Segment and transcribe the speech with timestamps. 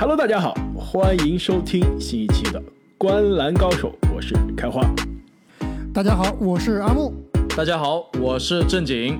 [0.00, 2.58] Hello，大家好，欢迎收听新一期的
[2.96, 4.80] 《观篮高手》，我是开花。
[5.92, 7.12] 大家好，我是阿木。
[7.54, 9.18] 大家好，我是正经。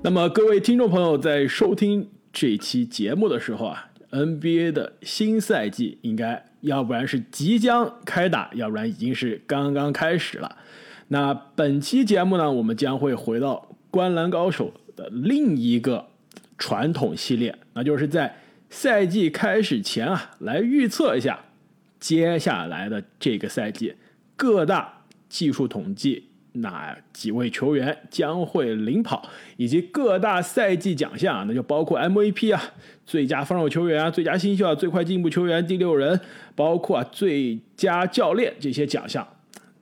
[0.00, 10.54] 那么各位听众朋友在收听这期节目的时候啊，NBA 的新赛季应该要不然是即将开打，要不然已经是刚刚开始了。
[11.08, 16.06] 那本期节目呢，我们将会回到《观篮高手》的另一个
[16.60, 18.36] 传统系列，那就是在
[18.68, 21.46] 赛季开始前啊，来预测一下
[21.98, 23.96] 接下来的这个赛季
[24.36, 32.62] 各大技术统计哪几位球员将会领跑，以及各大赛季奖项啊，那就包括 MVP 啊、
[33.06, 36.20] 最佳防守球员啊、最佳新秀啊、最快进步球员、第六人，
[36.54, 39.26] 包括啊最佳教练这些奖项，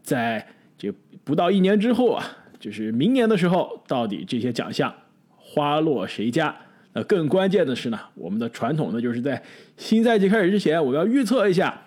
[0.03, 0.47] 在
[0.79, 0.93] 这
[1.25, 2.25] 不到一年之后啊，
[2.61, 4.95] 就是明年的时候，到底这些奖项
[5.37, 6.55] 花落谁家？
[6.93, 9.43] 那更关键的是呢，我们的传统呢，就是在
[9.77, 11.83] 新赛季开始之前，我要预测一下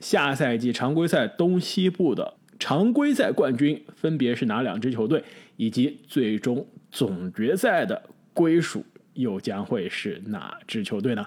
[0.00, 5.24] 下赛季常规赛东西部的常规赛冠军分别是哪两支球队，
[5.56, 8.00] 以及最终总决赛的
[8.32, 8.84] 归属
[9.14, 11.26] 又将会是哪支球队呢？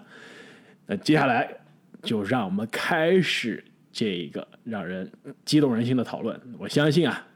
[0.85, 1.49] 那接下来
[2.03, 5.11] 就让我们开始这个让人
[5.43, 6.39] 激动人心的讨论。
[6.59, 7.27] 我相信啊，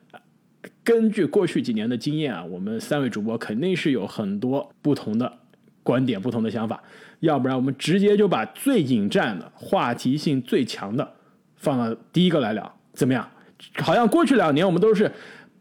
[0.84, 5.40] 根据过去几年的经验啊，我们三位主播肯定是有很多不同的
[5.84, 6.82] 观点、不同的想法。
[7.20, 11.08] 要不然我们直接就把最引战的、话题性最强的
[11.56, 13.28] 放到第一个来聊，怎么样？
[13.76, 15.12] 好像过去两年我们都是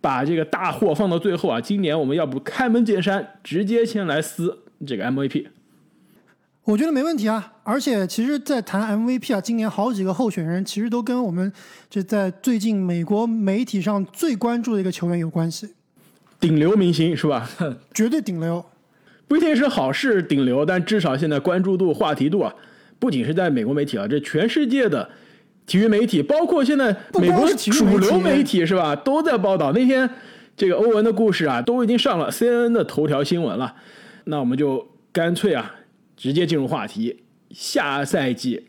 [0.01, 5.49] 把这个大货放到最后啊，今年我们要不开门见山，直接先来撕这个 MVP。
[6.65, 11.53] 我觉得没问题啊，而且其实，在谈 MVP 啊，今年好几个候选人其实都跟我们
[11.91, 15.75] 这在最近美国媒体上最关注的一个球员有关系，
[16.39, 17.51] 顶流明星是吧？
[17.93, 18.65] 绝对顶流。
[19.31, 22.53] 不一定是好事顶流，但至少现在关注度、话题度啊，
[22.99, 25.09] 不仅是在美国媒体啊，这全世界的
[25.67, 29.71] 体育媒体，包括现在美国主流媒体是吧，都在报道。
[29.71, 30.11] 那天
[30.57, 33.73] 这个欧文的故事啊，都已经上了 CNN 的头条新闻了。
[34.25, 35.77] 那我们就干脆啊，
[36.17, 38.67] 直接进入话题，下赛季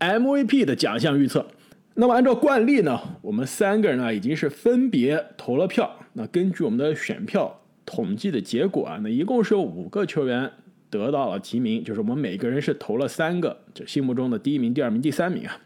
[0.00, 1.46] MVP 的奖项预测。
[1.94, 5.88] 那么按照惯例呢，我们三个人呢已经是分别投了票。
[6.14, 7.59] 那根据我们的选票。
[7.92, 10.48] 统计的结果啊，那一共是有五个球员
[10.88, 15.58] 得到了提名，就是我们每个人是投了三个，就心目中的第一名、第二名、第三名啊。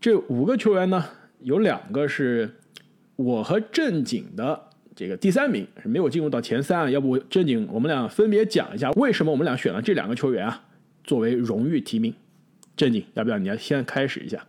[0.00, 1.04] 这五个球员呢，
[1.40, 2.56] 有两个是
[3.16, 4.58] 我和正经的
[4.96, 6.90] 这个第三名是没有进入到前三啊。
[6.90, 10.64] 要不正经，我们俩分别讲一下为什么我们俩选了这两个球员啊，
[11.04, 12.14] 作为荣誉提名。
[12.74, 14.46] 正经，要不要你要先开始一下？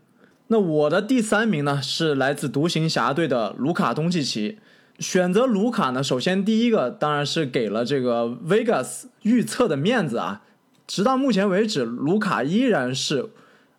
[0.48, 4.58] 那我的第三名呢，是来自独行侠队的卢卡东契奇。
[5.00, 6.04] 选择卢卡呢？
[6.04, 10.42] 首先，第一个当然是给了这个 Vegas 预测的面子啊。
[10.86, 13.30] 直到目前为止，卢卡依然是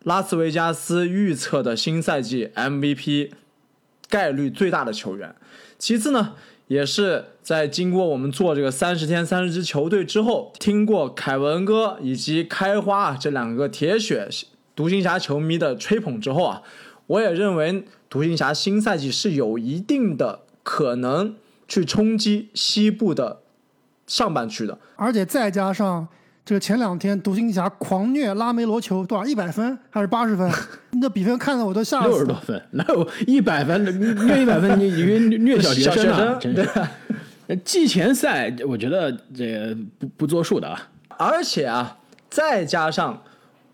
[0.05, 3.33] 拉斯维加斯预测的新赛季 MVP
[4.09, 5.35] 概率最大的球员。
[5.79, 6.35] 其次呢，
[6.69, 14.29] 也是在经过我们做这个三十天三十支球队之后，听过凯文哥以及开花这两个铁血
[14.77, 16.63] 独行侠球迷的吹捧之后啊，
[17.09, 20.43] 我也认为独行侠新赛季是有一定的。
[20.73, 21.35] 可能
[21.67, 23.41] 去冲击西部的
[24.07, 26.07] 上半区的，而且再加上
[26.45, 30.49] 这个前两天独行侠狂虐拉梅罗球多少一百分还是八十分？
[31.03, 32.09] 那比分看得我都吓死。
[32.09, 33.85] 六十多分，哪有一百分
[34.25, 34.79] 虐一百分？
[34.79, 36.39] 你以为虐小学生啊？
[36.41, 37.57] 真是。
[37.65, 40.89] 季前赛我觉得这个不不作数的啊。
[41.19, 41.99] 而且啊，
[42.31, 43.21] 再加上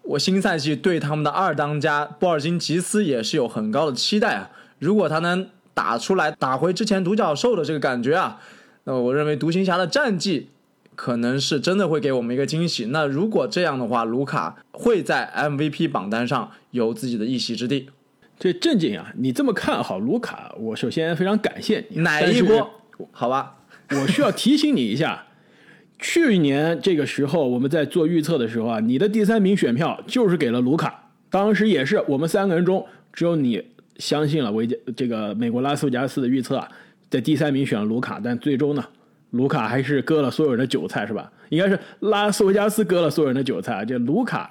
[0.01, 4.49] 我新赛季对他们的二当家波尔津吉斯也是有很高的期待啊。
[4.79, 5.47] 如果他能。
[5.77, 8.41] 打出来打回之前独角兽的这个感觉啊，
[8.85, 10.49] 那我认为独行侠的战绩
[10.95, 12.87] 可能是真的会给我们一个惊喜。
[12.87, 17.91] 那如果这样的话，卢卡会在 MVP 榜单上有自己的一席之地。
[18.39, 22.01] 这正经啊，你这么看好卢卡，我首先非常感谢你。
[22.01, 22.71] 奶一波，
[23.13, 23.57] 好吧？
[23.91, 25.27] 我需要提醒你一下，
[26.01, 33.63] 去年这个时候我们在做预测的时候啊，你的第三名选票就是给了卢卡，当时也是我们三个人中只有你。
[33.99, 36.69] 相信了维加这个美国拉斯维加斯的预测啊，
[37.09, 38.85] 在第三名选了卢卡，但最终呢，
[39.31, 41.33] 卢卡还是割了所有人的韭菜，是吧？
[41.49, 43.85] 应该是拉斯维加斯割了所有人的韭菜。
[43.85, 44.51] 这卢卡，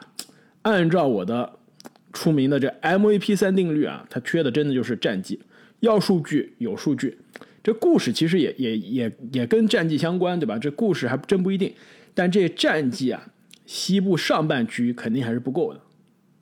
[0.62, 1.60] 按照我的
[2.14, 5.40] 出名的这 MVP 三定律啊，他缺的真的就是战绩。
[5.82, 7.18] 要数据有数据，
[7.62, 10.58] 这故事其实也也也也跟战绩相关，对吧？
[10.58, 11.74] 这故事还真不一定，
[12.14, 13.22] 但这战绩啊，
[13.66, 15.82] 西部上半区肯定还是不够的。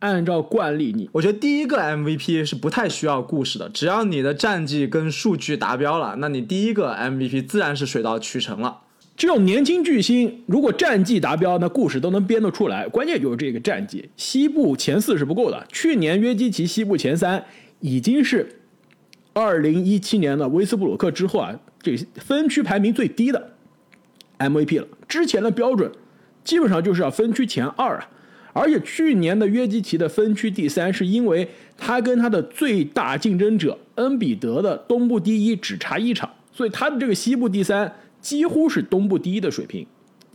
[0.03, 8.81] 按照惯例，你我觉得第一个 MVP 是不太需要故事的，只要你的战绩跟数据达标了，那你第一个 MVP 自然是水到渠成了。
[9.15, 12.85] 这种年轻巨星，如果战绩达标，那故事都能编得出来。
[12.89, 15.65] 关键就是这个战绩，西部前四是不够的。
[15.71, 17.41] 去年约基奇西部前三
[17.79, 18.59] 已经是
[19.31, 23.51] 二零一七年的威斯布鲁克之后啊，这分区排名最低的
[24.37, 24.87] MVP 了。
[25.07, 25.89] 之前的标准
[26.43, 28.09] 基本上就是要分区前二啊。
[28.53, 37.91] 而且去年的约基奇的分区第三，是因为他跟他的最大竞争者恩比德的东部第一只差一场，所以他的这个西部第三
[38.21, 39.85] 几乎是东部第一的水平，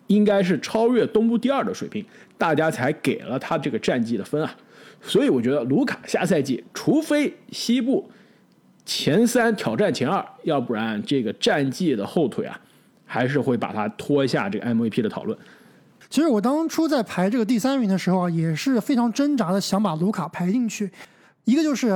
[0.08, 2.04] 应该是超越东部第二的水平，
[2.36, 4.54] 大家才给了他这个战绩的分啊。
[5.00, 8.10] 所以我觉得卢卡下赛季，除非西部
[8.84, 12.60] 前三挑战前二，要不然这个战绩的后腿啊，
[13.06, 15.38] 还是会把他拖下这个 MVP 的讨论。
[16.10, 20.90] 其实我当初在排这个第三名的时候啊，也是非常挣扎的，想把卢卡排进去。
[21.44, 21.88] 一个就是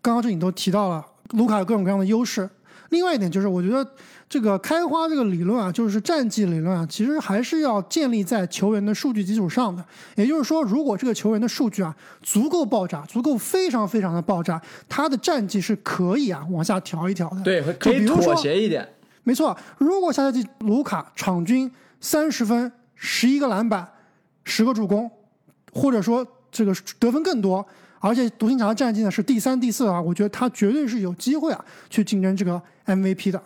[0.00, 2.44] 刚刚这里都提到了，卢卡有各种各样的优势；
[2.90, 3.88] 另外一点就是，我觉得
[4.28, 9.84] 这个开花这个理论啊，就是战绩理论啊，其实还是要建立在球员的数据基础上的。
[10.16, 17.40] 也就是说，如果这个球员的数据啊足够爆炸，足够非常非常的爆炸，他的战绩是可以啊往下调一调的。
[17.42, 18.88] 对，可以妥协一点。
[19.22, 21.70] 没错，如果下赛季卢卡场均
[22.00, 22.72] 三十分。
[23.04, 23.86] 十一个篮板，
[24.44, 25.10] 十个助攻，
[25.72, 27.66] 或者说这个得分更多，
[27.98, 33.42] 而且独行侠的战绩呢是第三、第四啊，我觉得他绝对是有机会啊去竞争这个 MVP 的。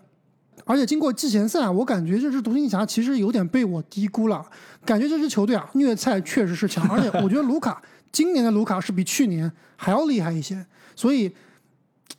[0.67, 4.45] 而且经过季前赛，我感觉这支独行侠其实有点被我低估了，
[4.85, 7.81] 感觉这支球队啊虐菜确实是强， 而且我觉得卢卡
[8.13, 11.35] 今年的卢卡是比去年还要厉害一些，所以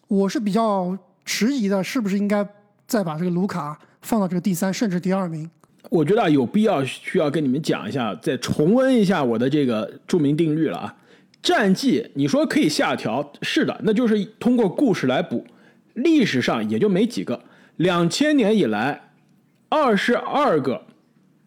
[0.08, 2.44] 我是比较迟疑的，是不是应该
[2.88, 5.48] 再把这个卢卡放到这个第三甚至第二名？
[5.90, 10.96] 我觉得有必要需要跟你们讲一下，再重温一下我的这个著名定律了啊。
[11.42, 15.46] 战绩你说可以下调，是的，那就是通过故事来补。
[15.94, 17.42] 历史上也就没几个，
[17.78, 19.12] 两千年以来，
[19.70, 20.84] 二十二个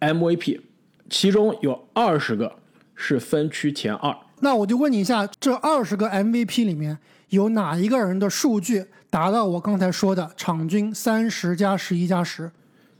[0.00, 0.60] MVP，
[1.08, 2.52] 其中有二十个
[2.94, 4.16] 是分区前二。
[4.40, 6.96] 那我就问你一下，这二十个 MVP 里面
[7.28, 12.50] 有哪一个人的数据达到我刚才说的场均三十加十一加十？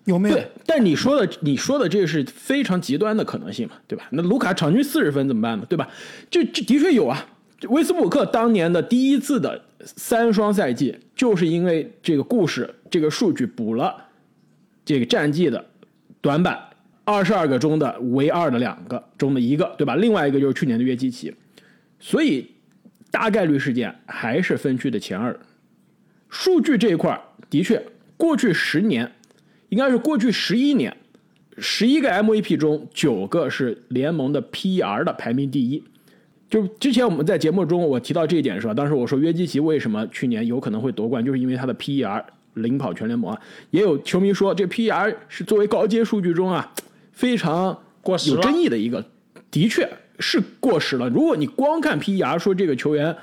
[0.05, 0.35] 有没有？
[0.35, 4.07] 对，但你说的你说的这是非常极端的可能性嘛，对吧？
[4.11, 5.67] 那卢卡场均四十分怎么办呢？
[5.69, 5.89] 对吧？
[6.31, 7.27] 这这的确有啊。
[7.69, 13.95] 威斯布鲁克当年的第一次的三双赛季，就是因为这个故事这个数据补了
[14.83, 15.63] 这个战绩的
[16.23, 16.59] 短板，
[17.05, 19.95] 二十二个中的唯二的两个中的一个，对吧？
[19.97, 21.35] 另外一个就是去年的约基奇，
[21.99, 22.51] 所以
[23.11, 25.39] 大概率事件还是分区的前二。
[26.31, 27.21] 数据这一块
[27.51, 27.85] 的确，
[28.17, 29.13] 过去十年。
[29.71, 30.95] 应该是过去十一年，
[31.59, 35.83] 十一个 MVP 中九个是联盟的 PER 的排名第一。
[36.49, 38.75] 就之前我们在节目中我提到这一点是吧？
[38.75, 42.25] 当时我说约基奇为什么去年有可能会夺冠，就是因为他的 PER
[42.55, 43.41] 领跑全联盟啊。
[43.71, 46.73] 也有球迷说这 PER 是作为高阶数据中啊
[47.13, 49.05] 非常过时有争议的一个，
[49.53, 49.89] 的确
[50.19, 51.09] 是过时了。
[51.09, 53.17] 如果你光看 PER 说这个球员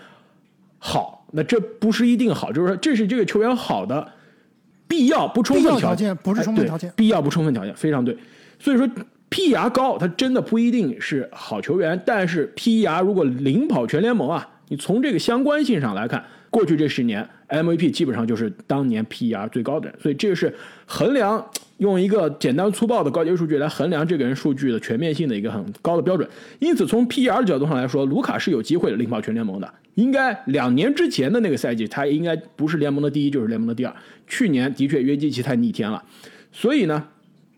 [0.80, 4.14] 好，那这不是一定好，就是说这是这个球员好的。
[4.88, 8.18] 必要不充分条件不是充分条件，必要不充分条件非常对。
[8.60, 8.90] 所以说
[9.30, 12.02] ，PER 高，他真的不一定是好球员。
[12.06, 20.00] 但是 PER 如果领跑全联盟啊，你从这个相关性上来看，过去这十年 MVP 基本上就是当年 PER 最高的人。
[20.02, 21.46] 所以这是衡量
[21.78, 26.28] 用一个简单粗暴的高阶数据来衡量这个人数据的全面性的一个很高的标准。
[26.60, 29.74] 因此，从 PER 角度上来说，卢卡是有机会领跑全联盟的。
[29.96, 33.96] 应该两年之前的那个赛季，他应该不是联盟的第一，就是联盟的第二。
[34.28, 36.04] 去年的确约基奇太逆天了，
[36.52, 37.08] 所以呢，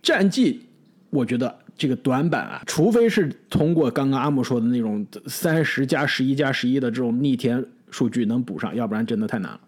[0.01, 0.61] 战绩
[1.09, 9.59] 我觉得这个短板啊，除非是通过刚刚阿木说的那种三十加十一加十一的这种逆天数据能补上，要不然真的太难了。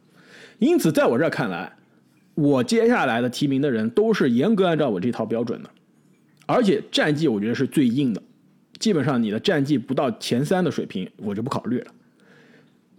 [0.59, 1.73] 因此，在我这儿看来，
[2.41, 5.69] 我接下来的提名的人都是严格按照我这套标准的，
[6.47, 8.23] 而且战绩我觉得是最硬的，
[8.79, 11.91] 基本上你的战绩不到前三的水平，我就不考虑了。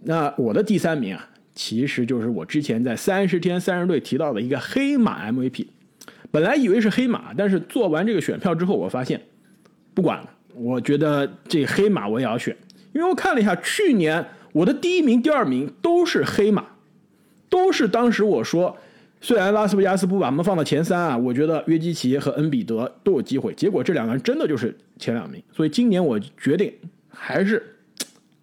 [0.03, 5.67] 那我的第三名啊，其实就是我之前在三十天三十队提到的一个黑马 MVP。
[6.31, 9.21] 本来以为是黑马，但是做完这个选票之后，我发现
[9.93, 10.29] 不管了。
[10.55, 12.55] 我觉得这黑马我也要选，
[12.93, 16.65] 因为我看了一下去年我的第一名、第二名都是黑马，
[17.49, 18.77] 都是当时我说，
[19.23, 23.53] 虽然拉斯维加斯不把他们放到前三啊，我觉得约基奇和恩比德都有机会。
[23.53, 26.73] 结果这两个人真的就是前两名，所以今年我决定
[27.07, 27.63] 还是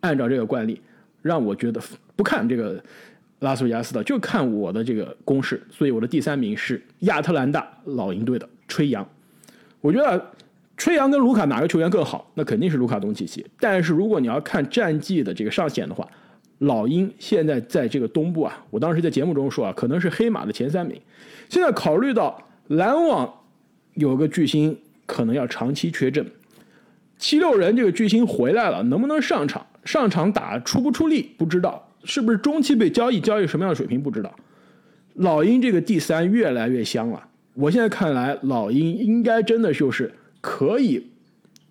[0.01, 0.81] 按照这个惯例。
[1.21, 1.79] 让我觉得
[2.17, 2.83] 不看这个
[3.41, 5.63] 拉斯维加斯的，就看我的这个公式。
[5.71, 9.07] 所以我的第三名是亚特兰大老鹰队的吹杨。
[9.83, 10.31] 我觉得
[10.79, 12.31] 吹杨跟卢卡哪个球员更好？
[12.33, 13.47] 那肯定是卢卡东契奇。
[13.61, 16.09] 但是如果你要看战绩的这个上限的话，
[16.61, 21.00] 老鹰现在在这个东部啊，我当时在节目中说啊，可能是黑马的前三名。
[21.49, 23.31] 现在考虑到篮网
[23.95, 26.25] 有个巨星可能要长期缺阵。
[27.19, 29.67] 七六人这个巨星回来了，能不能上场？
[29.85, 33.19] 上场打出不出力不知道，是不是中期被交易？
[33.21, 34.35] 交易什么样的水平不知道。
[35.14, 41.11] 老鹰这个第三越来越香了，我现在看来，老鹰应该真的就是可以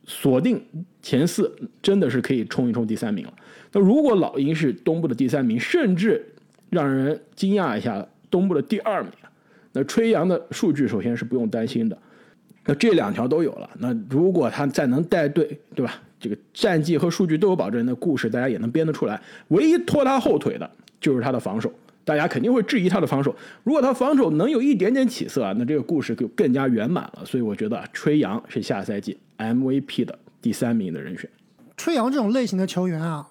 [0.05, 0.61] 锁定
[1.01, 3.33] 前四，真的是可以冲一冲第三名了。
[3.71, 6.25] 那如果老鹰是东部的第三名，甚至
[6.69, 9.11] 让人惊讶一下，东部的第二名，
[9.73, 11.97] 那吹杨的数据首先是不用担心的。
[12.65, 15.93] 那这两条都有了，那如果他再能带队，对吧？
[16.19, 19.19] 这个战绩和数据都有保证，那故事大家也能编得出来。
[19.47, 21.71] 唯一拖他后腿的就是他的防守，
[22.03, 23.33] 大家肯定会质疑他的防守。
[23.63, 27.23] 如果他防守能有一点点起色啊，那这个故事就更加圆满了。
[27.23, 31.29] 所以我觉得吹杨是下赛季 MVP 的第三名的人选。
[31.77, 33.29] 吹杨这种类型的球员啊，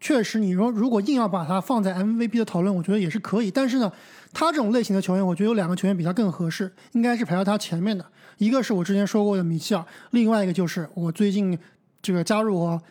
[0.00, 3.50] 确实，你说如果硬要把他放在 MVP 的讨论，我觉得也是可以。
[3.50, 3.92] 但是呢，
[4.32, 8.04] 他这种类型的球员，我觉得有两个球员比他更合适，应该是排到他前面的。
[8.38, 11.58] 一个是我之前说过的米切尔，另外一个就是我最近
[12.00, 12.82] 这个加入我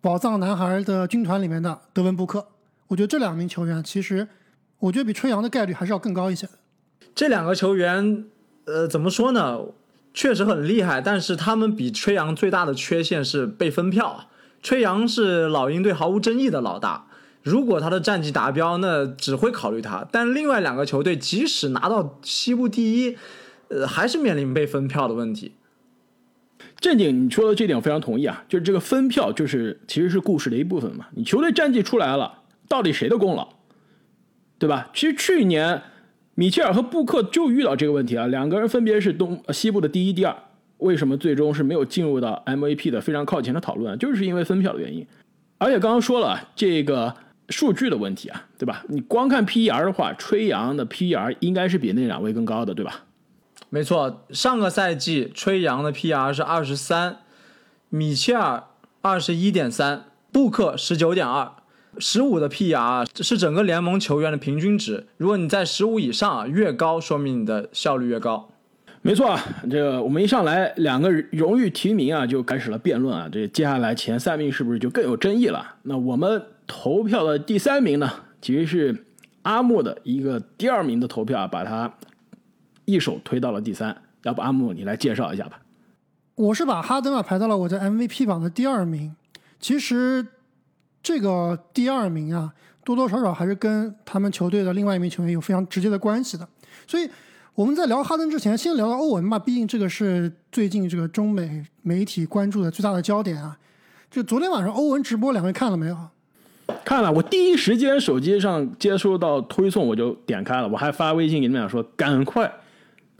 [0.00, 2.48] 宝藏男孩的军团里面的德文布克。
[2.88, 4.26] 我觉得这两名球员，其实
[4.78, 6.52] 我觉得比吹杨的概率还是要更高一些的。
[7.14, 8.24] 这两个球员，
[8.64, 9.60] 呃，怎么说呢？
[10.16, 14.28] 确实很厉害，但是他们比吹杨最大的缺陷是被分票。
[14.62, 17.06] 吹杨是老鹰队毫无争议的老大，
[17.42, 20.08] 如果他的战绩达标，那只会考虑他。
[20.10, 23.18] 但另外两个球队即使拿到西部第一，
[23.68, 25.52] 呃，还是面临被分票的问题。
[26.80, 31.08] 正经，你说的这点我非常同意啊，就是这个分票就是其实是故事的一部分嘛。
[31.14, 33.50] 你球队战绩出来了，到底谁的功劳，
[34.58, 34.88] 对吧？
[34.94, 35.82] 其实去年
[36.36, 40.36] 米切尔和布克就遇到这个问题啊，两个人分别是东西部的第一、第二，
[40.78, 43.98] 为什么最终是没有进入到 MVP 的非常靠前的讨论？
[43.98, 45.04] 就是因为分票的原因。
[45.56, 47.14] 而且刚刚说了这个
[47.48, 48.84] 数据的问题啊，对吧？
[48.88, 53.04] 你光看 PER 的话，吹杨的 PER 应该是比那两位更高的，对吧？
[53.70, 57.20] 没错，上个赛季吹杨的 PER 是二十三，
[57.88, 58.64] 米切尔
[59.00, 61.50] 二十一点三，布克十九点二，
[61.98, 65.06] 十五的 PR 是整个联盟球员的平均值。
[65.16, 68.48] 如果你在十五以上，啊越高说明你的效率越高。
[69.02, 73.28] 没错啊，这个我们一上来两个荣誉提名啊，就开始了辩论啊。
[73.30, 75.76] 这接下来前三名是不是就更有争议了？
[75.82, 78.10] 那我们投票的第三名呢，
[78.40, 79.06] 其实是
[79.42, 81.92] 阿木的一个第二名的投票，啊把他。
[82.88, 85.58] 一手推到了第三，要不阿木你来介绍一下吧？
[86.36, 89.16] 我是把哈登啊排到了我的 MVP 榜的第二名。
[89.58, 90.24] 其实
[91.06, 96.48] 这个第二名啊，多多少少还是跟他们球队的另外一名球员有非常直接的关系的。
[96.84, 97.08] 所以
[97.54, 103.56] 我们在聊哈登之前，先聊聊欧文吧，毕竟这个是最近这个中美媒体关注的最大的焦点啊。
[104.10, 105.96] 就昨天晚上欧文直播，两位看了没有？
[106.84, 112.52] 看了，我第一时间手机上接收到推送，我就点开了，我还发微信给你们俩说，赶快。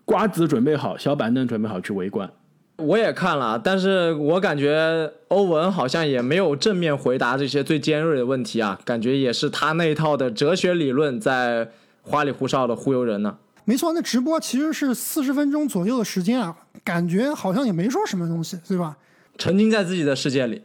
[0.04, 2.28] 瓜子准备好，小板凳准备好去围观。
[2.76, 11.71] 我也看了，但是我感觉欧文好像也没有正面回答这些最尖锐的问题啊，感觉也是他那一套的哲学理论在
[12.02, 13.38] 花里胡哨的忽悠人呢。
[13.64, 16.54] 没错，那直播其实是四十分钟左右的时间啊，
[16.85, 18.97] 感觉好像也没说什么东西，对吧？
[19.38, 20.62] 沉浸在自己的世界里。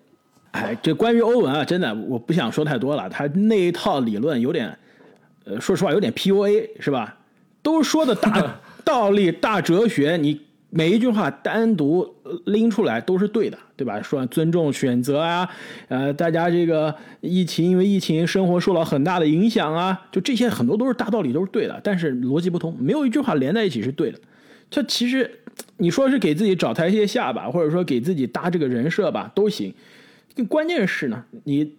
[0.51, 4.77] 哎，这关于欧文啊，真的我不想说太多了，他那一套理论有点，
[5.45, 7.17] 呃，说实话有点 PUA 是吧？
[7.63, 8.59] 都说的大。
[8.83, 10.41] 道理大哲学，你
[10.73, 14.01] 每一句话单独拎出来都是对的，对吧？
[14.01, 15.49] 说尊重选择啊，
[15.89, 24.19] 呃，大家这个疫情因为疫情生活受到很大的影响啊，就这些很多都是大道理，都是对的，但是逻辑不通，没有一句话连在一起是对的。
[24.69, 25.29] 这其实
[25.75, 29.73] 你说是给自己找台阶下吧，或者说给自己搭这个人设吧，都行。
[30.47, 31.75] 关键是呢，你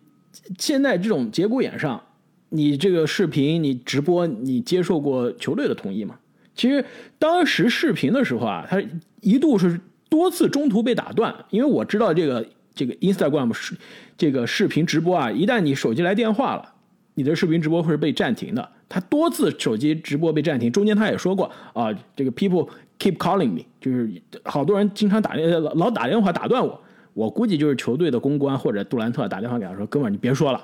[0.59, 2.03] 现在这种节骨眼上，
[2.51, 6.17] 你这个视频你直播，你接受过球队的同意吗？
[6.55, 6.85] 其实
[7.19, 8.83] 当时视频的时候啊，他
[9.21, 13.75] 一度是多次中途被打断，因为我知道这个这个 Instagram 是
[14.17, 16.75] 这个视频直播啊，一旦你手机来电话了，
[17.15, 18.69] 你的视频直播会是被暂停的。
[18.89, 22.69] 他多次手机直播被暂停，中间他也说过啊，这个 people
[22.99, 24.11] keep calling me，就是
[24.45, 26.79] 好多人经常打电老打电话打断我，
[27.15, 30.63] 我估计就是球队的公关或者杜兰特打电话给他说，哥们儿你别说了，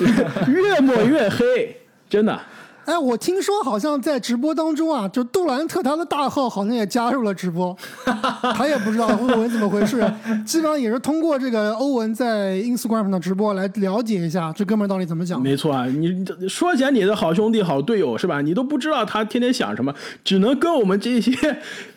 [0.48, 1.76] 越抹越黑，
[2.08, 2.40] 真的。
[2.88, 7.76] 哎，我听说好像在直播当中啊，就杜兰特他的大号好像也加入了直播，
[8.56, 10.00] 他也不知道欧文怎么回事，
[10.46, 15.38] 基本上也是通过这个欧文在 Instagram 上的直播来了解一下这哥们儿到底怎么想。
[15.38, 18.40] 没错啊，你说起来你的好兄弟、好队友是吧？
[18.40, 21.32] 你都不知道他天天想什么，只能跟我们这些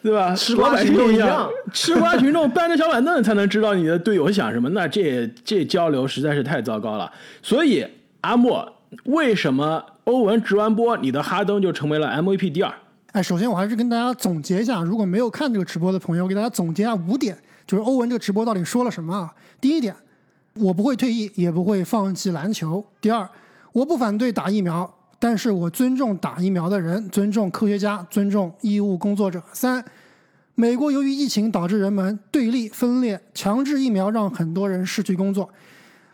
[0.04, 0.36] 对吧？
[0.36, 7.10] 吃瓜群众一样，吃瓜群众搬着小板凳才能知道你的队友想什么，那这这交流实在是太糟糕了。
[7.42, 7.88] 所以
[8.20, 8.68] 阿莫
[9.06, 9.86] 为什么？
[10.04, 12.74] 欧文直完播，你的哈登就成为了 MVP 第二。
[13.14, 19.34] 哎，首先我还是跟大家总结一下，如果没有看这个直播的朋友，我给大家总结一下五点，就是欧文这个直播到底说了什么啊？
[19.62, 19.96] 第一点，
[20.56, 22.84] 我不会退役，也不会放弃篮球。
[23.00, 23.30] 第二，
[23.72, 29.42] 我不反对打疫苗，但是我尊重打疫苗的人，尊重科学家，尊重医务工作者。
[29.54, 29.84] 三，
[30.56, 35.50] 美国由于疫情导致人们对立分裂，强制疫苗让很多人失去工作。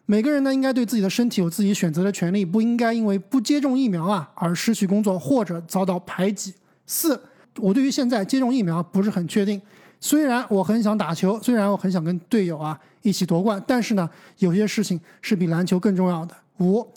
[0.10, 6.54] 每个人呢，应该对自己的身体有自己选择的权利，不应该因为不接种疫苗啊而失去工作或者遭到排挤。
[6.86, 7.22] 四，
[7.58, 9.62] 我对于现在接种疫苗不是很确定。
[10.00, 16.34] 虽然我很想打球，虽然我很想跟队友啊一起夺冠，但是呢，有些事情是比篮球更重要的。
[16.60, 16.88] 五，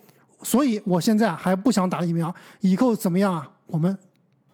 [0.42, 2.32] 所以我现在还不想打疫苗。
[2.60, 3.50] 以后怎么样啊？
[3.66, 3.98] 我们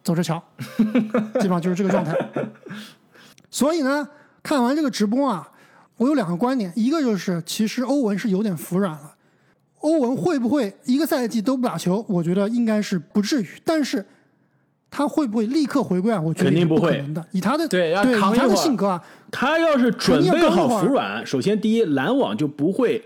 [0.03, 0.41] 走着瞧。
[1.39, 2.15] 基本上就是这个状态。
[3.51, 4.09] 所以呢，
[4.41, 5.47] 看完这个直播啊，
[5.97, 9.15] 我有两个观点，一个就是其实欧文是有点服软了。
[9.79, 12.05] 欧文会不会一个赛季都不打球？
[12.07, 14.05] 我觉得应该是不至于，但是。
[14.89, 16.19] 他会不会立刻回归啊？
[16.19, 17.23] 我觉得肯定不会的。
[17.31, 23.03] 以他的对，要以他的性格啊，他要是准备好服软，首先第一，篮网就不会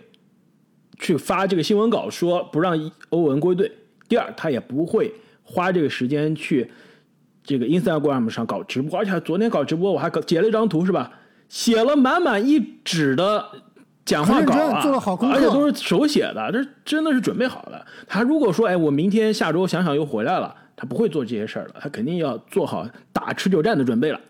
[1.00, 2.80] 去发这个新闻稿说不让
[3.10, 3.68] 欧文归队；
[4.08, 6.70] 第二，他也不会花这个时间去
[7.44, 9.00] 这个 Instagram 上搞直播。
[9.00, 11.12] 而且昨天搞直播，我还搞截了一张图，是吧？
[11.52, 13.46] 写了满满一纸的
[14.06, 17.86] 讲话稿啊，做了好功课而且都是手写的，这真的是准备好的。
[18.08, 24.22] 他如果说，哎，我明天下周想想又回来了，他不会做这些事儿了，他肯定要做好打持久战的准备了。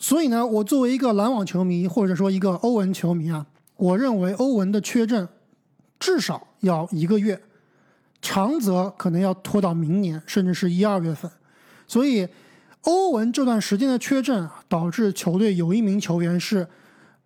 [0.00, 5.28] 所以呢，我作为一个篮网球迷，或者说一个欧文球迷啊，我认为欧文的缺阵
[6.00, 7.40] 至少要一个月，
[8.20, 11.30] 长则可能要拖到明年，甚至是一二月份。
[11.86, 12.26] 所以，
[12.82, 16.66] 欧文这段时间的缺阵，导致球队有一名球员是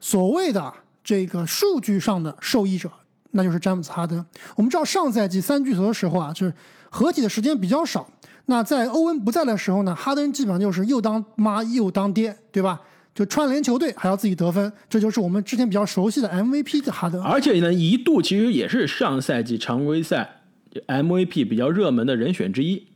[0.00, 2.90] 所谓的这个数据上的受益者，
[3.30, 4.25] 那就是詹姆斯哈登。
[4.56, 6.52] 我们知道上赛季三巨头的时候啊，就是
[6.90, 8.08] 合体的时间比较少。
[8.46, 12.81] 那在欧文不在的时候呢，哈登基本上就是又当妈又当爹，对吧？
[13.14, 17.22] 就串联球队还要自己得分，这就是我们之前比较熟悉的 MVP 的哈登。
[17.22, 20.42] 而且呢，一度其实也是上赛季常规赛
[20.88, 22.88] MVP 比较热门的人选之一。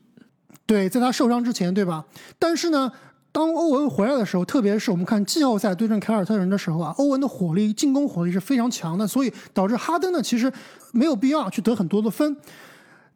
[0.68, 2.04] 对，在他受伤之前，对吧？
[2.38, 2.92] 但是呢，
[3.32, 10.52] 当欧文回来的时候，特别是我们看季后赛对阵凯尔特人的时候啊，欧文的火力、进攻火力是非常强的，所以导致哈登呢其实
[10.92, 12.36] 没有必要去得很多的分。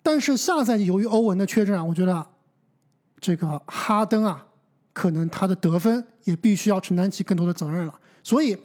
[0.03, 2.27] 但是下赛季由于欧文的缺阵啊，我觉得
[3.21, 4.47] 这个哈登啊，
[4.95, 7.93] 可能他的得分也必须要承担起更多的责任了。
[8.23, 8.57] 所以，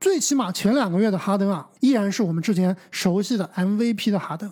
[0.00, 4.50] 最起码前两个月的哈登啊，依然是我们之前熟悉的 MVP 的哈登。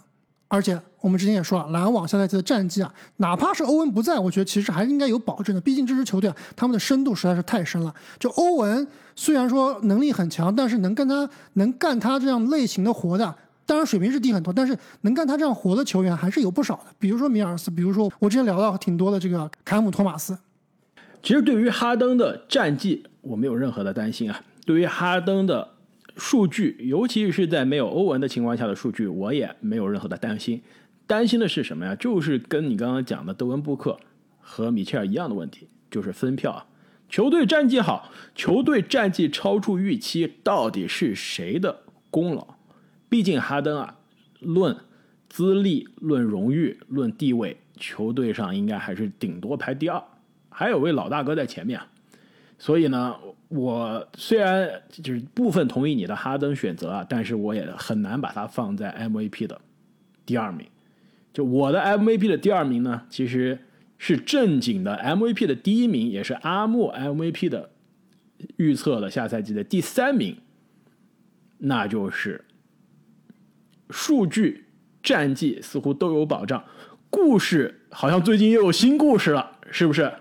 [0.49, 5.61] 而且我们之前也说了，篮网下赛季的战绩啊，哪怕是欧文不在，我觉得其实还是应该有保证的。
[5.61, 7.95] 毕竟这支球队啊，他们的深度实在是太深了。
[8.19, 13.35] 就欧文虽然说能力很强，但是能跟他能干他这样类型的活的，
[13.67, 16.87] 当然水平是低很多，但是能干他这样活的球员还是有不少的。
[16.99, 20.37] 比如说米尔斯，比如说我之前聊到挺多的这个凯姆托马斯。
[21.23, 24.41] 其实对于哈登的战绩，我没有任何的担心啊。
[24.65, 25.69] 对于哈登的
[26.19, 30.61] 数据，尤其是在没有欧文的情况下的数据，我也没有任何的担心。
[31.07, 31.95] 担心的是什么呀？
[31.95, 33.99] 就是跟你刚刚讲的德文布克
[34.41, 36.67] 和米切尔一样的问题，就是分票啊。
[37.09, 42.47] 球队战绩好，球队战绩超出预期，到底是谁的功劳？
[43.09, 43.97] 毕竟哈登啊，
[44.41, 44.77] 论
[45.29, 50.03] 资历、论荣誉、论地位，球队上应该还是顶多排第二，
[50.51, 51.87] 还有位老大哥在前面啊。
[52.59, 53.17] 所以呢，
[53.49, 59.61] 我虽然就是部分同意你的哈登选择啊，但是我也很难把他放在 MVP 的
[60.27, 60.67] 第二名。
[61.33, 63.59] 就我的 MVP 的第二名呢，其实
[63.97, 67.71] 是正经的 MVP 的第一名，也是阿木 MVP 的
[68.57, 70.37] 预测的下赛季的第三名，
[71.59, 72.45] 那就是
[73.89, 74.67] 数据、
[75.03, 76.65] 战绩似乎都有保障，
[77.09, 80.13] 故事好像最近又有新故事了，是不是？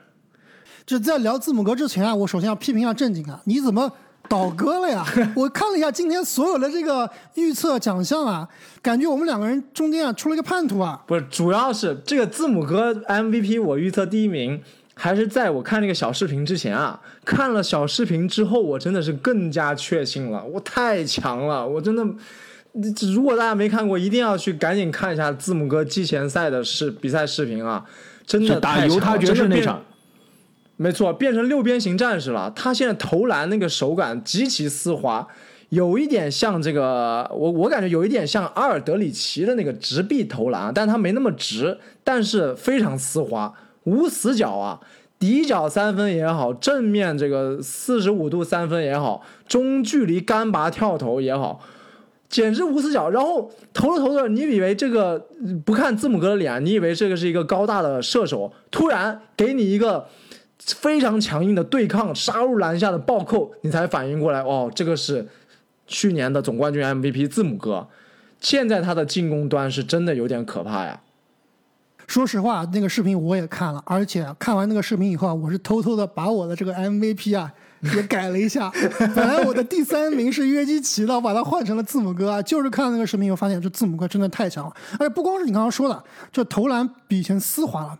[0.88, 3.92] 就在聊字母哥之前啊，我首先要批评一下正经啊，你怎么
[4.30, 5.06] 倒戈了呀？
[5.36, 8.48] 我看了一下今天所有的这个预测奖项啊，
[8.82, 11.04] 感觉我们两个人中间啊出了一个叛徒啊。
[11.06, 14.62] 不是，主要是这个字母哥 MVP 我预测第一名，
[14.94, 16.98] 还是在我看那个小视频之前啊。
[17.26, 22.06] 看了小视频之后，我真的是更加确信了，我太强了，我真的。
[23.14, 27.84] 如果大家没看过，一定要去赶紧看一下字母哥季前赛的视比赛视频啊！
[28.26, 29.82] 真的打太强了犹他爵真的变士那场，
[30.78, 32.52] 没错，变成六边形战士了。
[32.56, 35.28] 他现在投篮那个手感极其丝滑，
[35.70, 44.80] 有一点像这个，我我感觉有一点像阿尔德里奇的那个直臂投篮，但他没那么直，但是非常丝滑，无死角啊。
[45.20, 51.60] 底角三分也好，正面这个四十五度三分也好，中距离干拔跳投也好，
[52.30, 53.10] 简直无死角。
[53.10, 55.28] 然后投着投着，你以为这个
[55.66, 60.08] 不看字母哥的脸，你以为这个是一个高大的射手，突然给你一个
[60.76, 65.28] 非常强硬的对抗，杀入篮下的暴扣，你才反应过来，哦，这个是
[65.86, 67.88] 去年的总冠军 MVP 字母哥。
[68.40, 71.02] 现在他的进攻端是真的有点可怕呀。
[72.06, 77.52] 说实话，那个视频我也看了，而且看完那个视频以后，我是偷偷的把我的这个 MVP 啊
[77.96, 78.72] 也改了一下。
[79.14, 82.42] 本来我的第三名是约基奇的，我把它换成了字母哥啊。
[82.42, 84.74] 就是看那个视频以后发现，这字母哥真的太强了。
[85.00, 88.00] 而且不光是你刚刚说的，这投篮比以前丝滑了，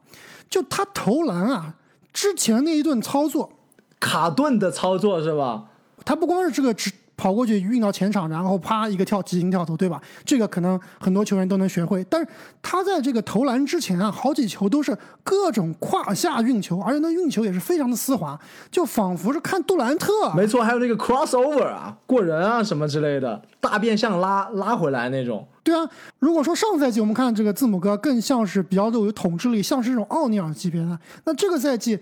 [0.50, 1.74] 就他投篮啊，
[2.18, 3.52] 之前那一顿操作，
[4.00, 5.66] 卡顿的操作是吧？
[6.04, 6.92] 他不光是这个只。
[7.18, 10.00] 跑过去运到前场，然后啪一个跳急停跳投，对吧？
[10.24, 12.06] 这个可能很多球员都能学会。
[12.08, 12.28] 但是
[12.62, 20.32] 他在这个投篮之前啊，好几球都是各种胯下运球，而且那运球也是非常的丝滑，就仿佛是看杜兰特。
[20.36, 25.48] 没错，还有那个 crossover 啊，过人啊什么之类的，大变相拉拉回来那种。
[25.64, 31.98] 对啊，如果说上赛季我们看这个字母哥更像是比较有统治力，像是这种奥尼尔级别的，那这个赛季，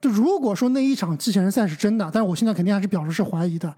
[0.00, 3.72] 就如果说那一场季前赛是真的，但是我现在肯定还是表示是怀疑的。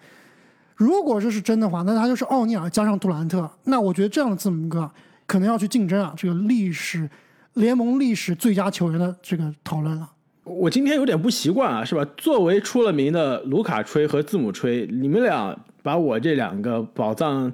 [0.82, 3.48] 如果这是真的话，那他就是奥尼尔加上杜兰特。
[3.62, 4.90] 那我觉得这样的字母哥
[5.26, 7.08] 可能要去竞争啊，这个历史
[7.54, 10.10] 联盟历史最佳球员的这个讨论了。
[10.42, 12.04] 我今天有点不习惯啊，是吧？
[12.16, 17.52] 作为出了名的卢卡吹和字母吹，你们俩把我这两个宝藏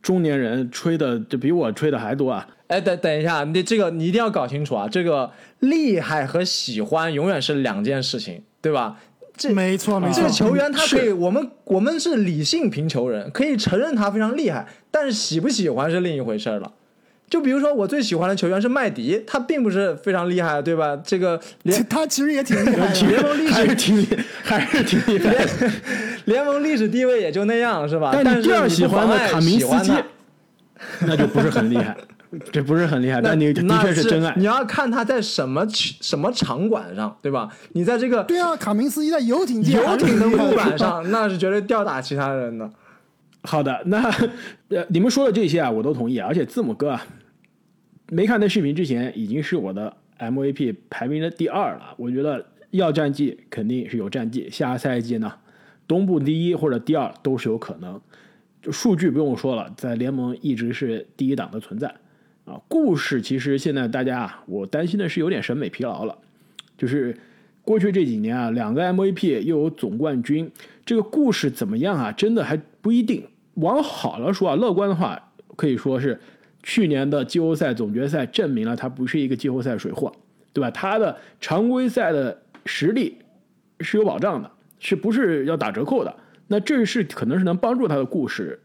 [0.00, 2.46] 中年人吹的就比我吹的还多啊！
[2.68, 9.00] 哎，等等一下，你这个你一定要搞清楚啊，这个厉害和喜欢永远是两件事情，对吧？
[9.36, 10.16] 这没错，没错。
[10.16, 16.72] 这个球员他可以，我们我们是理性评球人，可以承认他非常厉害，但是喜不喜欢是另一回事了。
[17.28, 20.96] 就比如说我最喜欢的球员是麦迪，他并不是非常厉害，对吧？
[21.04, 24.06] 这个联他其实也挺厉害， 联盟历史挺
[24.44, 25.34] 还是挺厉害，
[26.26, 28.10] 联盟历史地位也就那样，是吧？
[28.12, 29.92] 但是第二喜欢的卡明斯基，
[31.00, 31.96] 那就不是很厉害。
[32.52, 34.34] 这不是很厉害，但你的确是真爱。
[34.36, 37.48] 你要看他在什么什么场馆上，对吧？
[37.72, 42.70] 你在这个对啊，卡明斯基在游艇游艇的 木板上，那是绝对吊打其他人的。
[43.46, 44.10] 好的，那
[44.68, 46.18] 呃，你们说的这些啊，我都同意。
[46.18, 47.06] 而且字母哥啊，
[48.08, 51.94] 没看那视频之前，已经是我的 MVP 排名的第二了。
[51.98, 55.30] 我觉得要战绩肯定是有战绩，下赛季呢，
[55.86, 58.00] 东部第一或者第二都是有可能。
[58.62, 61.94] 就数据不用说了，在联盟一直是第一档的存在。
[62.44, 66.18] 啊，故事其实现在大家啊，我担心的是有点审美疲劳了。
[66.76, 67.16] 就是
[67.62, 70.50] 过去这几年啊，两个 MVP 又有总冠军，
[70.84, 72.12] 这个故事怎么样啊？
[72.12, 73.26] 真的还不一定。
[73.54, 76.20] 往好了说啊，乐观的话，可以说是
[76.62, 80.12] 去年的季后赛总决赛证明了他不是一个季后赛水货，
[80.52, 80.70] 对吧？
[80.70, 83.16] 他的常规赛的实力
[83.80, 86.14] 是有保障的，是不是要打折扣的？
[86.48, 88.60] 那这是可能是能帮助他的故事。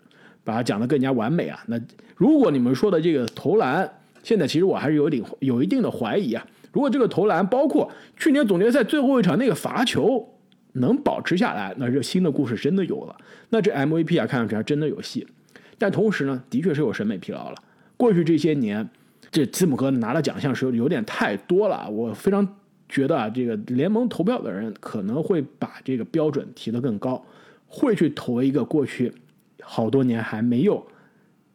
[0.49, 1.63] 把它讲得更加完美啊！
[1.67, 1.79] 那
[2.15, 3.87] 如果你们说的这个投篮，
[4.23, 6.43] 现在其实我还是有点有一定的怀疑啊。
[6.71, 10.27] 如果这个投篮包括去年总决赛最后一场那个罚球
[10.73, 13.15] 能保持下来，那这新的故事真的有了。
[13.49, 15.27] 那这 MVP 啊，看上去还真的有戏。
[15.77, 17.57] 但同时呢，的确是有审美疲劳了。
[17.95, 18.89] 过去这些年，
[19.29, 21.87] 这字母哥拿的奖项是有点太多了。
[21.87, 22.55] 我非常
[22.87, 27.23] 觉得啊，这个联盟投票的人可能会把这个标准提得更高，
[27.67, 29.13] 会去投一个过去。
[29.71, 30.83] 好多年还没有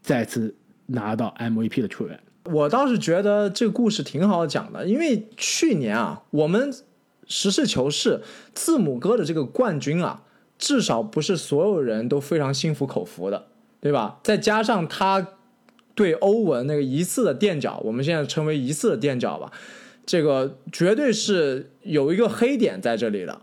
[0.00, 0.54] 再次
[0.86, 6.72] 拿到 MVP 的球员，我倒是觉得这个故事挺好讲的，因为去年啊，我们
[7.26, 8.22] 实事求是，
[8.54, 10.22] 字母哥的这个冠军啊，
[10.56, 13.48] 至少不是所有人都非常心服口服的，
[13.80, 14.20] 对吧？
[14.22, 15.26] 再加上他
[15.96, 19.50] 对欧文那个疑似的垫脚，我们现在称为疑似的垫脚吧，
[20.06, 23.40] 这个绝对是有一个黑点在这里的。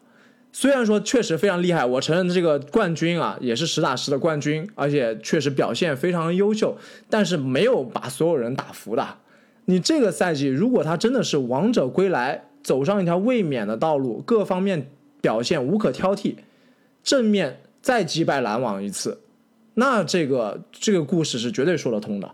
[0.54, 6.78] 虽然说确实非常厉害，我承认这个冠军啊也是实打实的冠军，而且确实表现非常优秀，
[7.10, 9.18] 但是没有把所有人打服的。
[9.66, 16.36] 你这个赛季如果他真的是王者归来，走上一条卫冕的道路，各方面表现无可挑剔，
[17.02, 19.22] 正面再击败篮网一次，
[19.76, 22.30] 那这个这个故事是绝对说得通的。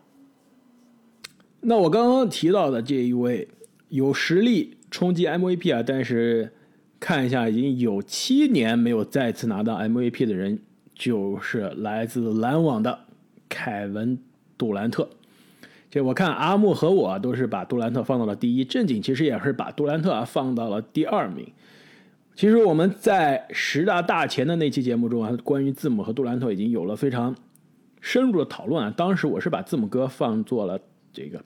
[1.61, 3.47] 那我刚刚提到的这一位
[3.89, 6.51] 有实力冲击 MVP 啊，但是。
[6.99, 10.59] 看一下，已经有七年没有再次拿到 MVP 的人，
[10.95, 13.01] 就是来自篮网的
[13.47, 14.17] 凯文
[14.57, 15.07] 杜兰特。
[15.91, 21.47] 这我看阿木和我都是把杜兰特放到了第一，正经其实也是把杜兰特啊放到了第二名。
[22.35, 27.35] 其实我们在十大大前的那期节目中啊，关于字母和杜兰特已经有了非常
[28.01, 28.93] 深入的讨论啊。
[28.97, 30.79] 当时我是把字母哥放做了
[31.13, 31.43] 这个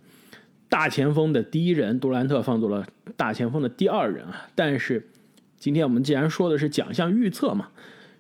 [0.70, 2.88] 大前锋的第一人，杜兰特放做了
[3.18, 5.10] 大前锋的第二人啊，但是。
[5.62, 7.70] 今天我们既然说的是奖项预测嘛，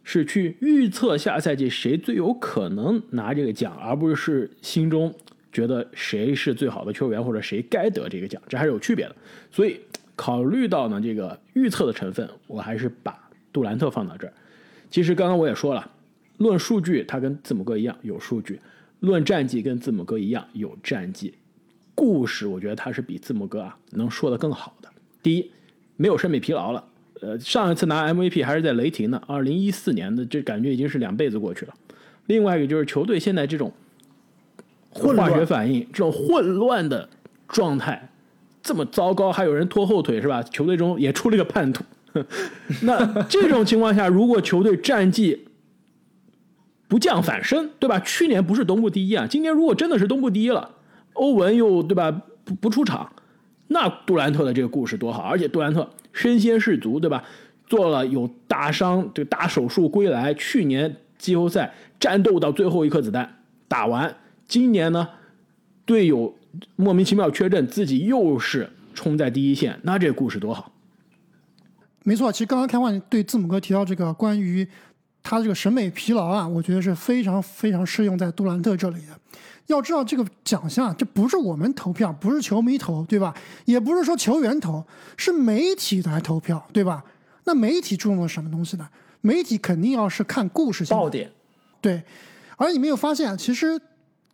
[0.04, 5.12] 是去预测下赛季谁最有可能拿这个奖，而不是心中
[5.52, 9.16] 觉得谁是最好的球员或者谁该得这个奖，这还是有区别的。
[9.52, 9.82] 所以
[10.16, 13.18] 考虑到呢这个预测的成分，我还是把
[13.52, 14.34] 杜兰特放到这儿。
[14.92, 15.90] 其实刚刚我也说了，
[16.38, 18.62] 论数据他跟字母哥一样有数据，
[19.00, 21.34] 论战绩跟字母哥一样有战绩。
[21.96, 24.88] 故事我觉得他是比字母哥啊能说得更好的。
[25.24, 25.52] 第一，
[25.98, 26.86] 没有审美疲劳了。
[27.22, 31.74] 呃，上一次拿 MVP 还是在雷霆呢，二零一四年的，这感觉已经是两辈子过去了。
[32.26, 33.72] 另外一个就是球队现在这种
[34.90, 37.08] 混化学反应、这种混乱的
[37.48, 38.10] 状态
[38.64, 40.42] 这么糟糕，还有人拖后腿是吧？
[40.42, 41.84] 球队中也出了个叛徒。
[42.82, 45.46] 那这种情况下，如果球队战绩
[46.88, 48.00] 不降反升，对吧？
[48.00, 50.72] 去年不是东部第一啊，今年如果真的是东部第一了，
[51.14, 52.12] 欧文又对吧
[52.44, 53.14] 不不出场，
[53.68, 55.88] 那杜兰特的这个故事多好，而且杜兰特。
[56.14, 57.24] 身先士卒，对吧？
[57.68, 60.34] 做了有大伤，这个大手术归来。
[60.34, 64.14] 去年季后赛战斗到最后一颗子弹打完，
[64.46, 65.08] 今年呢，
[65.86, 66.36] 队友
[66.76, 70.74] 莫名其妙缺阵，自己又是冲在第一线，那这故事多好。
[72.04, 74.68] 没错，其实刚刚开话对字母哥提到这个关于
[75.24, 79.18] 他这个审美疲劳啊，我觉得是非常非常适用在杜兰特这里的。
[79.68, 83.34] 要知道这个奖项，这不是我们投票，不是球迷投，对吧？
[83.66, 84.84] 也不是说球员投，
[85.16, 87.04] 是媒体来投票，对吧？
[87.46, 88.88] 那媒体注重的什么东西呢？
[89.22, 91.32] 媒体肯定要是看故事性爆点，
[91.80, 92.04] 对。
[92.58, 93.80] 而你没有发现，其实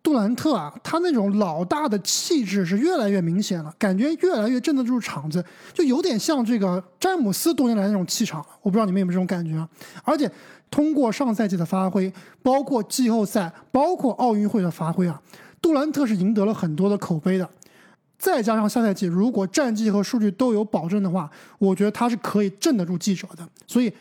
[0.01, 8.43] 杜兰特啊，他那种老大的气质是越来越明显了，感觉越来越镇得住场子，就有点像这个詹姆斯多年来那种气场。
[8.61, 9.69] 我不知道你们有没有这种感觉啊？
[10.03, 10.29] 而且。
[10.69, 12.11] 通过上赛季的发挥，
[12.43, 15.21] 包括季后赛，包括奥运会的发挥啊，
[15.61, 17.49] 杜兰特是赢得了很多的口碑的。
[18.19, 23.47] 再加上下赛季如果战绩和数据都有保证的话，我觉得他是可以镇得住记者的。
[23.67, 23.93] 所以，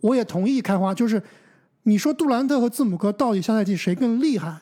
[0.00, 1.22] 我也同意开花，就是
[1.82, 4.58] 你说杜兰特和字母哥到底下赛季谁更厉害？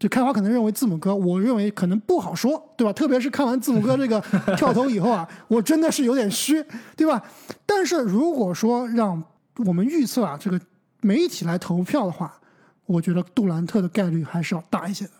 [0.00, 2.92] 就开花可能认为字母哥，我认为可能不好说，对吧？
[2.92, 4.20] 特别是看完字母哥这个
[4.56, 6.62] 跳投以后啊， 我真的是有点虚，
[6.96, 7.22] 对吧？
[7.64, 9.22] 但是如果说让
[9.64, 10.60] 我们预测啊，这个。
[11.04, 12.40] 媒体来投票的话，
[12.86, 15.10] 我觉得杜兰特的概率还是要大一些的。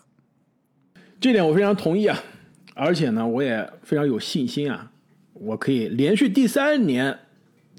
[1.21, 2.17] 这点我非常同意啊，
[2.73, 4.91] 而且呢，我也非常有信心啊，
[5.33, 7.15] 我可以连续第三年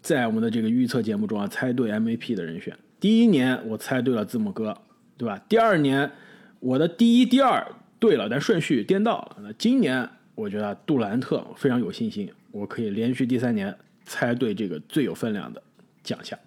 [0.00, 2.76] 在我们的这个预测节目中啊猜对 MVP 的人选。
[3.00, 4.76] 第一年我猜对了字母哥，
[5.16, 5.36] 对吧？
[5.48, 6.08] 第二年
[6.60, 7.66] 我的第一、第二
[7.98, 9.38] 对了，但顺序颠倒了。
[9.42, 15.60] 那今年我觉得杜兰特非常有信心，我可以连续第三年猜对这个最有分量的
[16.04, 16.38] 奖项。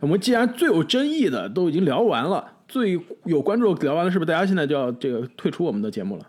[0.00, 6.26] 我们既然最有争议的都已经聊完了，最有关注聊完了，是不是大家现在就要这个退出我们的节目了？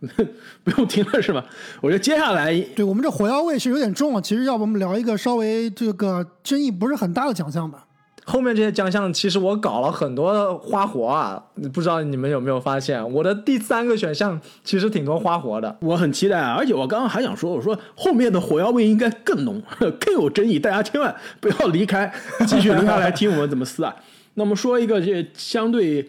[0.64, 1.44] 不用听了是吧？
[1.82, 4.20] 我觉得接下来，对我们这火药味是有点重啊。
[4.20, 7.86] 其实要不我们聊一个稍微这个争议不是很大的奖项吧？
[8.30, 16.54] 后面这些奖项，其实我搞了很多花活啊，不知道你们有没有发现，我的第三个选项其实挺多花活的，我很期待啊！
[16.56, 19.60] 而且我刚刚还想说，我说后面的火药味应该更浓，
[19.98, 22.12] 更有争议，大家千万不要离开，
[22.46, 23.96] 继续留下来听我们怎么撕啊！
[24.34, 26.08] 那么说一个这相对，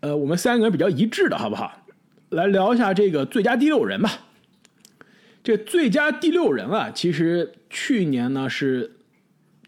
[0.00, 1.70] 呃，我们三个人比较一致的好不好？
[2.30, 4.10] 来聊一下这个最佳第六人吧。
[5.44, 8.92] 这最佳第六人啊，其实去年呢是。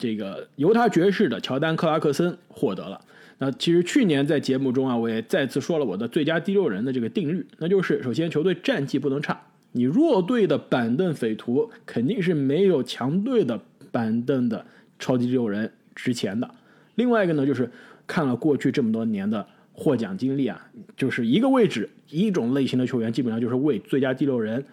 [0.03, 3.01] 这个犹他爵士的乔丹·克拉克森获得了。
[3.38, 13.61] 那其实去年在节目中啊，我也再次说了我的最佳第六人的这个定律，那就是首先球队战绩不能差，你弱队的板凳匪徒肯定是没有强队的
[13.93, 14.67] 板凳的
[14.99, 16.51] 超级第六人值钱的。
[16.97, 17.71] 另外一个呢，就是
[18.09, 20.61] 看了过去这么多年的获奖经历啊，
[20.97, 24.65] 就是一个位置一种类型的球员基本上就是为最佳第六人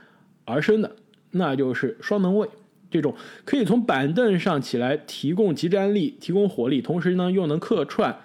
[0.45, 0.91] 而生的，
[1.29, 2.49] 那就是双能卫。
[2.91, 3.13] 这种
[3.45, 8.15] 可以从板凳上起来提供集战力、提供火力，同时呢又能客串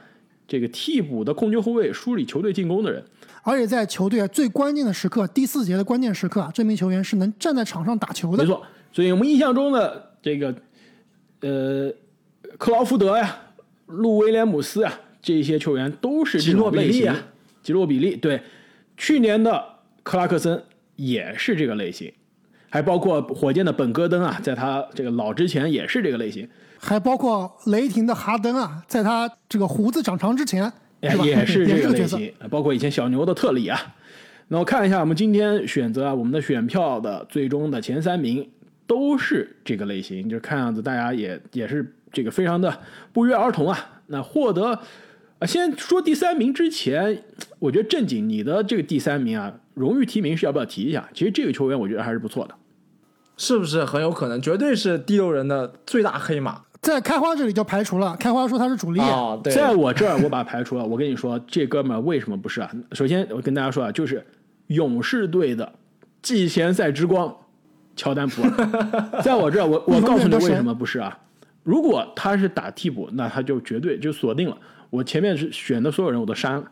[0.47, 3.03] 这个替补的控球后卫，梳理球队进攻的人，
[3.43, 8.43] 而且在球队最关键的时刻，第四节的关键时刻啊，这名球员是能站在场上打球的。
[8.43, 10.55] 没错，所以我们印象中的这个
[11.41, 11.93] 呃
[12.59, 13.37] 克劳福德呀、
[13.87, 17.17] 路威廉姆斯啊这些球员都是吉诺比利啊。
[17.63, 18.41] 吉诺比利对，
[18.97, 19.65] 去年的
[20.03, 20.63] 克拉克森
[20.97, 22.13] 也是这个类型。
[22.75, 26.49] 还包括火箭的本戈登啊，在他这个老之前也是这个类型，
[26.81, 32.35] 还包括雷霆的哈登啊，在他这个胡子长长之前，也是 这个类型。
[32.51, 33.79] 包括以前小牛的特里啊，
[34.49, 38.51] 那我看一下，我们今天选择啊，我们的选票的最终的前三名
[38.89, 42.77] 都是这个类型，就看样子大家也也是这个非常的
[43.13, 43.79] 不约而同啊。
[44.09, 44.77] 那获得
[45.39, 47.23] 啊，先说第三名之前，
[47.61, 51.09] 我觉得正经你的这个第三名啊，荣誉提名是要不要提一下？
[51.15, 52.55] 其实这个球员我觉得还是不错的。
[53.37, 54.41] 是不是很有可能？
[54.41, 56.63] 绝对是第六人的最大黑马。
[56.83, 60.85] 在开花这里就排除了，开花说他是主力，哦，对，在我这儿我把排除了。
[60.85, 62.71] 我跟你说，这哥们儿为什么不是啊？
[62.93, 64.23] 首先我跟大家说啊，就是
[64.67, 65.73] 勇士队的
[66.21, 67.35] 季前赛之光
[67.97, 71.19] 乔丹普尔， 在我这儿我 我告诉你为什么不是啊？
[71.63, 74.59] 如果他是打替补，那他就绝对就锁定了。
[74.91, 76.65] 我前面是选的所有人我都删了，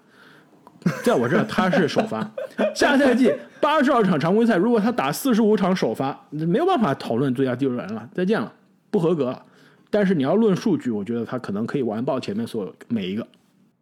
[1.04, 2.28] 在我这儿他是首发。
[2.74, 8.52] 下赛季八十二场常规赛，如果他打四十五场首发，没有办法讨论最佳第六人了，再见了，
[8.90, 9.42] 不合格了。
[9.90, 13.26] 但是你要论数据，我觉得他可能可以完爆前面所有每一个。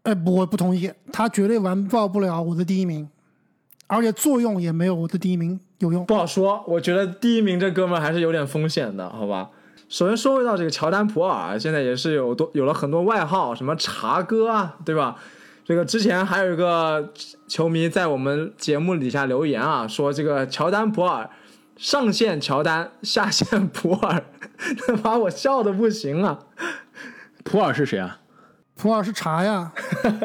[0.03, 3.09] 哎，不，我不同意，他绝对完爆不了我的第一名，
[3.87, 6.05] 而且作用也没有我的第一名有用。
[6.07, 9.51] 不好说，我觉得第一名这哥们儿还是有点风险的，好吧？
[9.89, 15.17] 首先说回到这个乔丹普尔，现在也是有多有了很多外号，什么茶哥啊，对吧？
[15.71, 17.13] 这个之前还有一个
[17.47, 21.31] 球迷在我们节目底下留言啊，说这个乔丹普尔
[21.77, 24.21] 上线乔丹，下线普尔，
[25.01, 26.41] 把我笑的不行啊！
[27.45, 28.19] 普尔是谁啊？
[28.75, 29.71] 普尔是茶呀，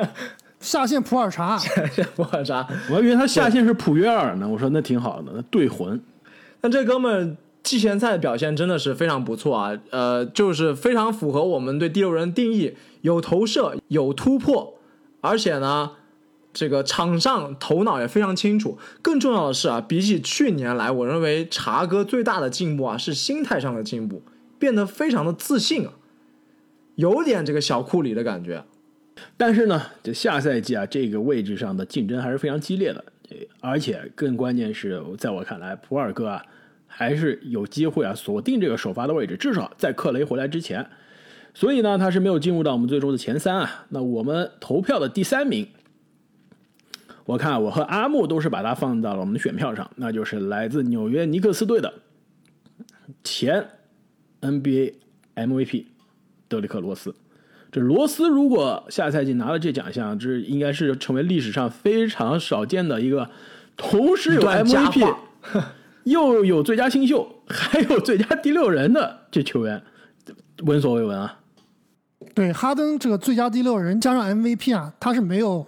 [0.59, 4.49] 下线普洱茶，下线普洱茶，我还以为他下线是普约尔呢。
[4.49, 6.01] 我说那挺好的，那对魂。
[6.59, 14.73] 但这哥们儿季前赛表现真的是非常不错啊，呃，就是非常符合我们对第六人定义，有投射，有突破，
[15.25, 15.91] 而且呢，
[16.53, 18.77] 这个场上头脑也非常清楚。
[19.01, 24.23] 更重要的是啊，比起去年来，我认为茶哥最大的进步啊是心态上的进步，
[24.57, 25.93] 变得非常的自信啊，
[26.95, 28.63] 有点这个小库里的感觉。
[29.35, 33.03] 但是呢，这下赛季啊，这个位置上的竞争还是非常激烈的，
[33.61, 36.43] 而且更关键是在我看来，普尔哥啊。
[36.87, 40.89] 还是有机会啊，锁定这个首发的位置，至少在克雷回来之前。
[41.55, 43.85] 所以呢，他是没有进入到我们最终的前三啊。
[43.89, 45.67] 那我们投票的第三名，
[47.25, 51.93] 我看我和阿木都是把他放到了我们的选票上，那就是来自纽约尼克斯队的
[53.23, 53.67] 前
[54.41, 54.93] NBA
[55.35, 55.85] MVP
[56.47, 57.15] 德里克罗斯。
[57.71, 63.29] 这罗斯如果下赛季拿了这奖项，这应该是成为历史上非常少见的一个
[63.75, 65.15] 同时有 MVP。
[66.05, 69.81] 又有最佳新秀，还有最佳第六人的这球员，
[70.63, 71.39] 闻所未闻啊！
[72.35, 75.65] 对，哈登这个最佳第六人加上 MVP 啊，他是没有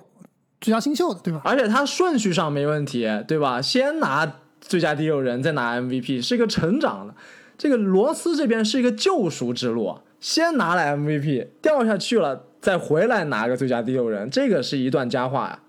[0.59, 1.41] 最佳新秀的，对吧？
[1.45, 3.61] 而且他顺序上没问题，对吧？
[3.61, 7.15] 先拿最佳第六人，再拿 MVP，是一个成长的。
[7.57, 15.59] 这个罗斯这边是一个救赎之路，先拿了 MVP，掉下去了，再回来拿个最佳第六人，这个是一段佳话呀。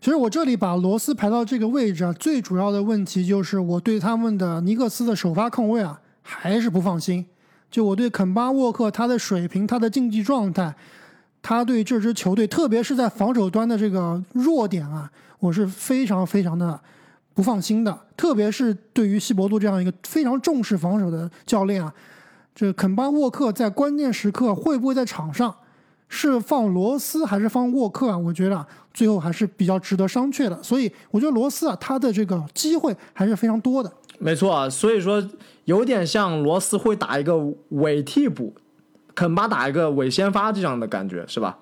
[0.00, 7.24] 其实我这里把罗斯排到这个位置啊，最主要的问题就是我对他们的尼克斯的首发控卫啊还是不放心。
[7.70, 10.74] 就我对肯巴沃克他的水平、他的竞技状态，
[11.40, 16.78] 他对这支球队，特别是在防守端的这个弱点啊，我是非常非常的
[17.34, 17.96] 不放心的。
[18.16, 21.94] 特别是对于西伯杜这样一个非常重视防守的教练啊，
[22.54, 25.54] 这肯巴沃克在关键时刻会不会在场上？
[26.12, 28.18] 是放罗斯还是放沃克啊？
[28.18, 30.60] 我觉得最后还是比较值得商榷的。
[30.60, 33.88] 所以我觉得罗斯啊，他的这个机会还是非常多的。
[34.18, 35.24] 没错啊，所以说
[35.70, 38.56] 有点像罗斯会打一个伪替补，
[39.14, 41.58] 肯巴打一个伪先发这样的感觉，是吧？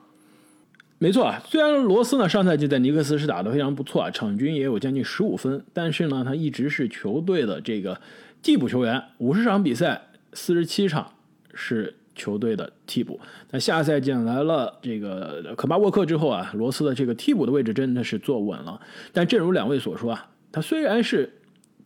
[0.98, 8.00] 没错啊，虽然罗斯呢上赛季在尼克斯是打得非常不错啊，场均也有将近十五分，但是呢他一直是球队的这个
[8.40, 10.00] 替补球员，五十场比赛
[10.32, 11.12] 四十七场
[11.52, 11.94] 是。
[12.18, 13.20] 球队的替补，
[13.52, 18.80] 那下赛季来了这个肯巴沃克之后啊，罗斯的这个替补的位置真的是坐稳了。
[19.12, 21.32] 但正如两位所说啊，他虽然是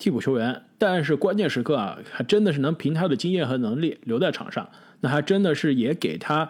[0.03, 4.69] 替补球员，但是关键时刻啊，还真的是能凭他的经验和能力留在场上。
[4.99, 6.49] 那还真的是也给他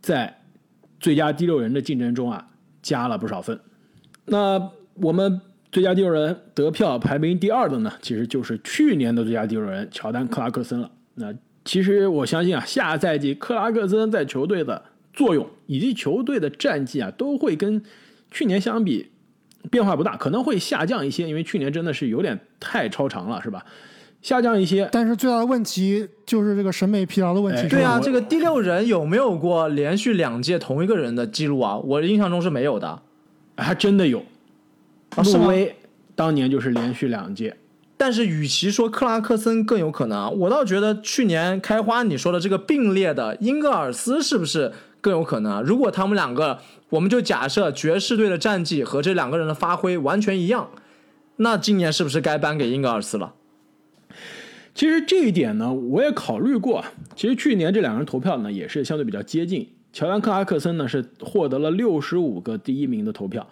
[0.00, 0.40] 在
[0.98, 2.48] 最佳第六人的竞争中啊
[2.80, 3.60] 加了不少分。
[4.24, 10.90] 那我们最佳第六人得票排名第二的呢，其实就是去年的最佳第六人乔丹克拉克森了。
[11.16, 11.34] 那
[11.66, 17.82] 其实我相信啊，下赛季克拉克森在球队的作用以及球队的战绩啊，都会跟
[18.30, 19.10] 去年相比
[19.68, 23.64] 变化不大，可能会下降一些，因为去年真的是有点太超长了，是吧？
[24.22, 24.88] 下降一些。
[24.92, 27.68] 但是最大的问题就是这个审美疲劳的问题。
[27.68, 31.76] 对啊，这个第六人有没有过连续两届同一个人的记录啊？
[31.78, 33.02] 我印象中是没有的，
[33.56, 34.22] 还真的有。
[35.16, 35.74] 穆威
[36.14, 37.56] 当年就是连续两届。
[37.96, 45.62] 但是，与其说克拉克森更有可能，我倒觉得去年开花你说的这个并列的英格尔斯是不是更有可能啊？
[45.64, 50.70] 如果他们两个，我们就假设爵士队的战绩和这两个人的发挥完全一样，
[51.36, 53.34] 那今年是不是该颁给英格尔斯了？
[54.74, 56.84] 其实这一点呢，我也考虑过。
[57.16, 59.68] 其实去年这两个人投票呢，也是相对比较接近。
[59.92, 63.48] 乔丹克拉克森呢是获得了六十五个第一名的投票，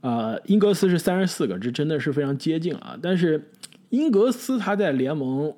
[0.00, 2.98] 呃，英格斯是三十四个，这真的是非常接近啊。
[3.02, 3.50] 但是。
[3.90, 5.50] 英格斯他在联盟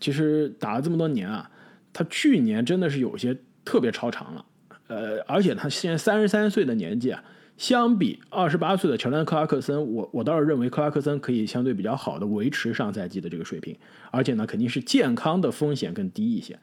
[0.00, 1.48] 其实打了这么多年啊，
[1.92, 4.44] 他去年真的是有些特别超常了，
[4.88, 7.22] 呃，而且他现在三十三岁的年纪啊，
[7.56, 13.76] 相比二十八岁的乔丹克拉克森，我我倒是认为克拉克森可以相对比较好的维持上赛季的这个水平，
[14.10, 16.58] 而且呢，肯定是健康的风险更低一些，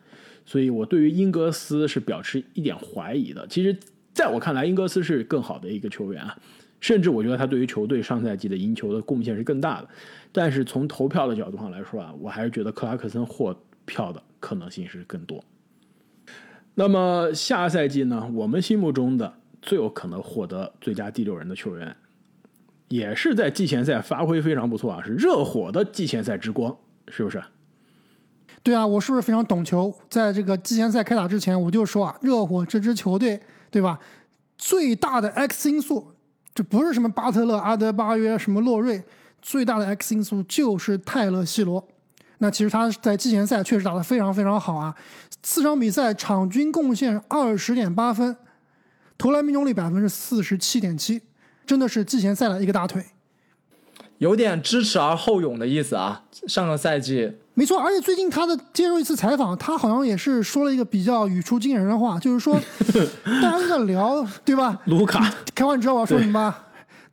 [0.45, 3.45] 所以我对于英格斯是表示一点怀疑的。
[3.47, 3.77] 其实，
[4.13, 6.37] 在我看来，英格斯是更好的一个球员啊，
[6.79, 9.89] 甚至我觉得他对于球队上赛季的赢球的贡献是更大的。
[10.31, 13.55] 但是从投票的角度上来说啊，我还是觉得克拉克森获
[13.85, 15.43] 票的可能性是更多。
[16.75, 21.95] 那么下赛季呢，我们心目中的最有可能获得最佳第六人的球员，
[22.89, 26.75] 也是在季前赛发挥非常不错啊，是热火的季前赛之光，
[27.07, 27.41] 是不是？
[28.61, 29.93] 对啊，我是不是非常懂球？
[30.09, 33.39] 在这个季前赛开打之前，我就说啊，热火这支球队，
[33.71, 33.99] 对吧？
[34.57, 36.11] 最大的 X 因素，
[36.53, 39.03] 这不是什么巴特勒、阿德巴约、什么洛瑞，
[39.41, 41.87] 最大的 X 因素就是泰勒·西罗。
[42.45, 44.93] 那其实他在季前赛确实打得非常非常好啊，
[45.41, 48.37] 四场比赛场均贡献二十点八分，
[49.17, 51.19] 投篮命中率百分之四十七点七，
[51.65, 53.03] 真的是季前赛的一个大腿。
[54.19, 56.21] 有点知耻而后勇的意思啊！
[56.47, 62.61] 上个赛季没错，而且最近他的接受一次采访，他好像也是说了一个比较语出惊人的话，就是说
[63.41, 64.79] 大家都在聊，对吧？
[64.85, 66.61] 卢卡，开完你知道我要说什么吧？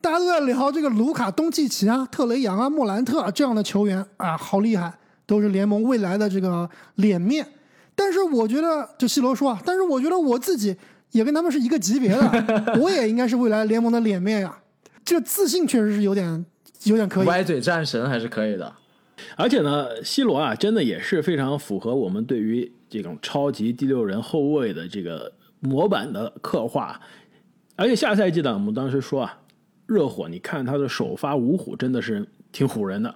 [0.02, 4.92] 大家都在聊这个卢卡、东契奇啊、特雷杨啊、莫兰特啊这样的球员啊，好厉害，
[5.26, 7.46] 都是联盟未来的这个脸面。
[7.94, 10.76] 但是我觉得，就西罗说啊，但是我觉得我自己
[11.10, 14.58] 也跟他们是一个级别的， 我也应该是未来联盟的脸面呀。
[15.04, 16.44] 这个自信确实是有点
[16.84, 17.26] 有点可以。
[17.26, 18.72] 歪嘴战神还是可以的。
[19.36, 27.00] 而且呢，C 罗啊，真的也是非常符合我们对于这种超级第六人后卫的这个模板的刻画。
[27.76, 29.38] 而且下赛季呢，我们当时说啊，
[29.86, 33.14] 热火你看他的首发五虎真的是挺唬人的，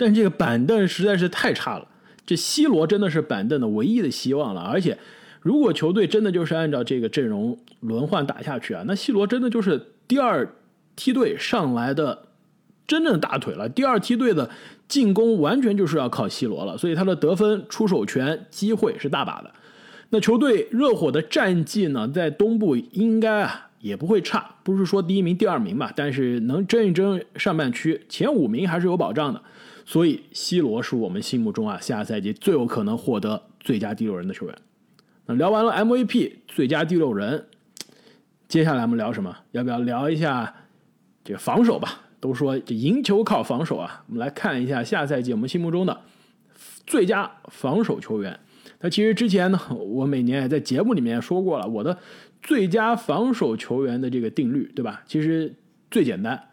[0.00, 1.86] 但这个板凳实在是太差了。
[2.24, 4.62] 这 C 罗真的是板凳的唯一的希望了。
[4.62, 4.96] 而且，
[5.42, 10.54] 如果球队真的就是按照这个阵容轮换打下去啊，那 C 罗真的就是第二
[10.96, 12.28] 梯队上来的
[12.86, 13.68] 真正大腿了。
[13.68, 14.48] 第二梯队的
[14.88, 19.52] 进攻完全就是要靠 C 罗了，所以他的得分、出手权、机会是大把的。
[20.08, 29.42] 那球队热火的战绩呢，在东部应该啊也不会差，不是说第一名、第二名吧，但是能争一争上半区前五名还是有保障的。
[29.90, 34.56] 所以，C 罗是我们心目中啊下赛季最有可能获得最佳第六人的球员。
[35.26, 37.48] 那聊完了 MVP 最佳第六人，
[38.46, 39.36] 接下来我们聊什么？
[39.50, 40.54] 要不要聊一下
[41.24, 42.02] 这个防守吧？
[42.20, 46.02] 都说这赢球靠防守啊，我们来看一下下赛季我们心目中的
[46.86, 48.38] 最佳防守球员。
[48.82, 51.98] 那其实之前呢，我每年也在节目里面说过了，我的
[52.40, 55.02] 最佳防守球员的这个定律，对吧？
[55.08, 55.52] 其实
[55.90, 56.48] 最简单，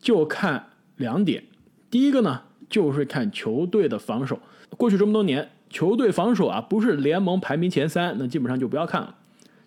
[0.00, 1.44] 就看两点。
[1.90, 4.38] 第一个呢，就是看球队的防守。
[4.76, 9.14] 过去这么多年，球队防守啊，不是联盟排名前三，那基本上就不要看了。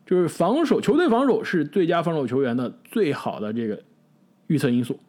[0.05, 3.81] 就是防守，球队防守是最佳防守球员的最好的这个
[4.47, 4.99] 预测因素。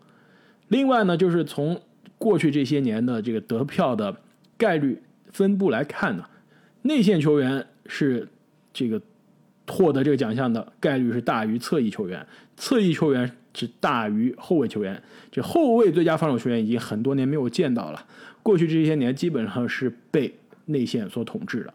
[0.69, 1.81] 另外呢，就是从
[2.19, 4.17] 过去这些年的这个得票的
[4.57, 6.25] 概率分布来看呢，
[6.83, 8.29] 内线球员是
[8.73, 9.03] 这个
[9.67, 12.25] 获得这个奖项的概率是大于侧翼球员，
[12.57, 15.03] 侧翼球员是大于后卫球员。
[15.31, 18.07] 这后卫最佳防守球员已经很多年没有见到了，
[18.43, 20.35] 过去这些年基本上是被
[20.67, 21.75] 内线所统治的。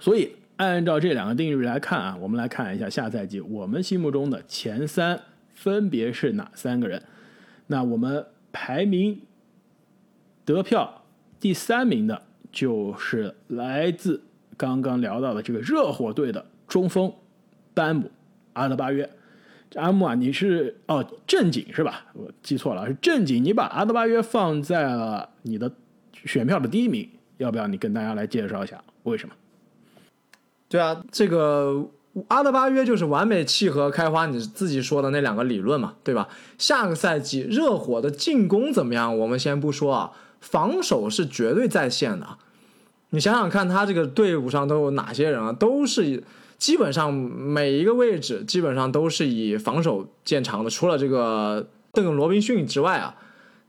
[0.00, 5.20] 所以按照这两个定律来看啊，我们来看一下下赛季我们心目中的前三
[5.54, 7.02] 分别是哪三个人。
[7.68, 9.20] 那我们排名
[10.44, 11.04] 得票
[11.38, 14.22] 第三名的就是来自
[14.56, 17.12] 刚刚聊到的这个热火队的中锋
[17.72, 18.10] 班姆
[18.52, 19.08] 阿德巴约。
[19.74, 22.04] 阿木啊，你是哦正经是吧？
[22.14, 23.42] 我记错了，是正经。
[23.42, 25.70] 你把阿德巴约放在了你的
[26.24, 27.08] 选票的第一名，
[27.38, 29.34] 要不要你跟大家来介绍一下为什么？
[30.68, 31.88] 对啊，这个
[32.28, 36.28] 阿德巴约就是完美契合开花你自己说的那两个理论嘛，对吧？
[36.58, 39.18] 下个赛季热火的进攻怎么样？
[39.18, 42.26] 我们先不说啊，防守是绝对在线的。
[43.10, 45.52] 你想想看，他这个队伍上都有哪些人啊？
[45.52, 46.22] 都是
[46.62, 53.16] 基本上每一个位置基本上都是以防守见长的，除了这个邓罗宾逊之外啊，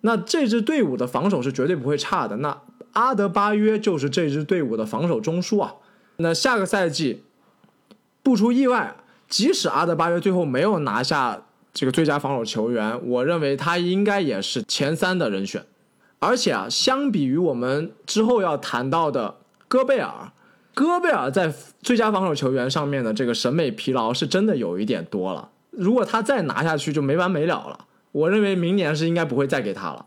[0.01, 2.37] 那这支队伍的防守是绝对不会差的。
[2.37, 5.73] 那阿德巴约就是这支队伍的防守中枢啊。
[6.17, 7.23] 那下个赛季
[8.21, 8.95] 不出意外，
[9.27, 11.41] 即使阿德巴约最后没有拿下
[11.73, 15.65] 这个最佳防守球员，我认为他应该也是前三的人选。
[16.19, 19.37] 而且啊，相比于我们之后要谈到的
[19.67, 20.31] 戈贝尔，
[20.73, 25.49] 戈贝尔在最佳防守球员上面的这个审美疲劳是真的有一点多了。
[25.69, 27.85] 如果他再拿下去，就没完没了了。
[28.11, 30.05] 我认为明年是应该不会再给他了。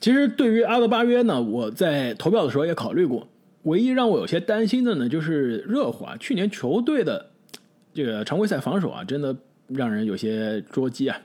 [0.00, 3.26] 其实对于阿德巴约呢，我在投票的时候也考虑过，
[3.62, 7.30] 唯一让我有些担心的呢，就是热火啊，去年球队的
[7.92, 9.34] 这个常规赛防守啊，真的
[9.68, 11.16] 让人有些捉急啊。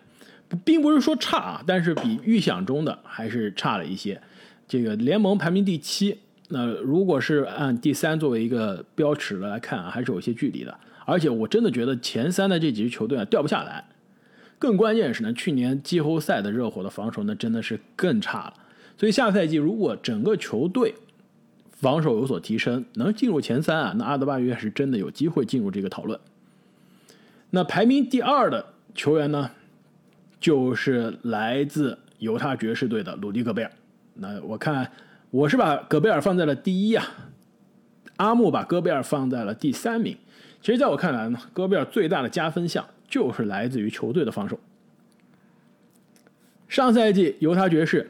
[0.65, 4.19] 并不是说差啊，但是比预想中的还是差了一些。
[4.67, 6.17] 这个联盟排名第七，
[6.49, 10.77] 那如果是按第三作为一个标尺来看啊，还是有些距离的。
[11.05, 13.85] 而且我真的觉得前三的这几支球队啊掉不下来。
[14.57, 18.53] 更关键是呢，去年季后赛的热火的防守呢真的是更差了。
[18.97, 20.95] 所以下赛季如果整个球队
[21.71, 26.19] 防守有所提升，能进入前三啊，那阿德巴约是真的有机会进入这个讨论。
[27.51, 29.51] 那排名第二的球员呢？
[30.41, 33.71] 就是来自犹他爵士队的鲁迪·戈贝尔。
[34.13, 34.89] 那我看
[35.31, 37.05] 我是把戈贝尔放在了第一啊，
[38.17, 40.17] 阿木把戈贝尔放在了第三名。
[40.59, 44.59] 其实，在我看来呢，戈贝尔最大的加分项就是来自于球队的防守。
[46.67, 48.09] 上赛季犹他爵士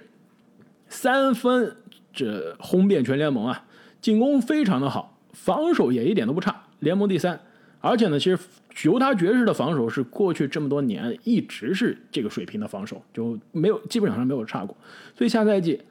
[0.88, 1.76] 三分
[2.14, 3.66] 这轰遍全联盟啊，
[4.00, 7.38] 进攻非常的好，防守也一点都不差，联盟第三。
[7.82, 8.40] 而且呢，其实
[8.84, 14.76] 犹他爵士的防守是过去这么多年一直是这个水平的防守，就没有基本上没有差过。
[15.18, 15.82] 所以下赛季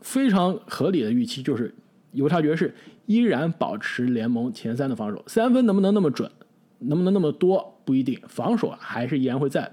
[0.00, 1.74] 非常合理的预期就是
[2.12, 2.74] 犹他爵士
[3.06, 6.30] 依然保持联盟前三的防守，三分能不能那么准，
[6.78, 9.70] 能不能那么多不一定，防守还是依然会在。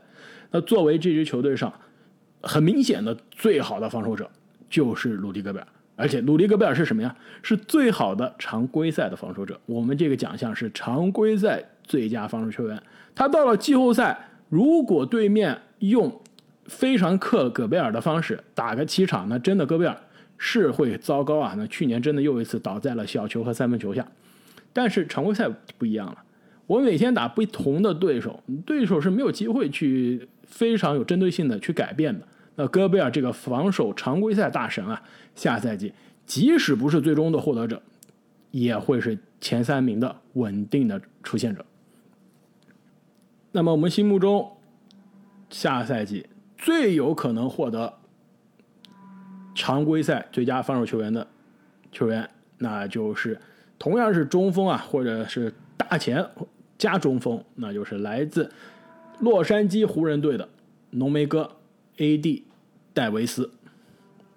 [0.51, 1.73] 那作为这支球队上
[2.41, 4.29] 很明显的最好的防守者
[4.69, 5.67] 就是鲁迪戈贝尔。
[5.95, 7.15] 而且鲁迪戈贝尔是什么呀？
[7.43, 9.59] 是最好的常规赛的防守者。
[9.67, 12.81] 我们这个奖项是常规赛最佳防守球员。
[13.13, 16.19] 他到了季后赛，如果对面用
[16.65, 19.97] 非常克戈贝尔的方式打个七场，那真的戈贝尔
[20.37, 21.53] 是会糟糕啊！
[21.57, 24.07] 那去年真的又一次倒在了小球和三分球下。
[24.73, 26.17] 但是常规赛不一样了，
[26.65, 32.25] 我每天打不同的对手，对手是没有机会去非常有针对性的去改变的。
[32.55, 35.01] 那戈贝尔这个防守常规赛大神啊，
[35.35, 35.93] 下赛季
[36.25, 37.81] 即使不是最终的获得者，
[38.51, 41.65] 也会是前三名的稳定的出现者。
[43.51, 44.49] 那么我们心目中
[45.49, 46.25] 下赛季
[46.61, 47.91] 最有可能获得
[49.55, 51.27] 常规赛最佳防守球员的
[51.91, 53.37] 球员，那就是
[53.79, 56.25] 同样是中锋啊，或者是大前
[56.77, 58.49] 加中锋，那就是来自
[59.19, 60.47] 洛杉矶湖人队的
[60.91, 61.57] 浓眉哥。
[61.97, 62.45] A.D.
[62.93, 63.51] 戴维斯，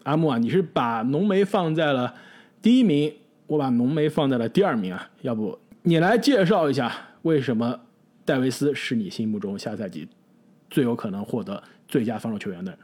[0.03, 2.15] 阿木啊，你是把浓眉放在了
[2.61, 3.15] 第一名，
[3.47, 5.11] 我把浓眉放在了第二名啊。
[5.23, 7.81] 要不你来介绍一下，为什么
[8.25, 10.09] 戴维斯是你心目中下赛季
[10.69, 11.63] 最有可能获得
[11.95, 12.77] 最佳防守球员的？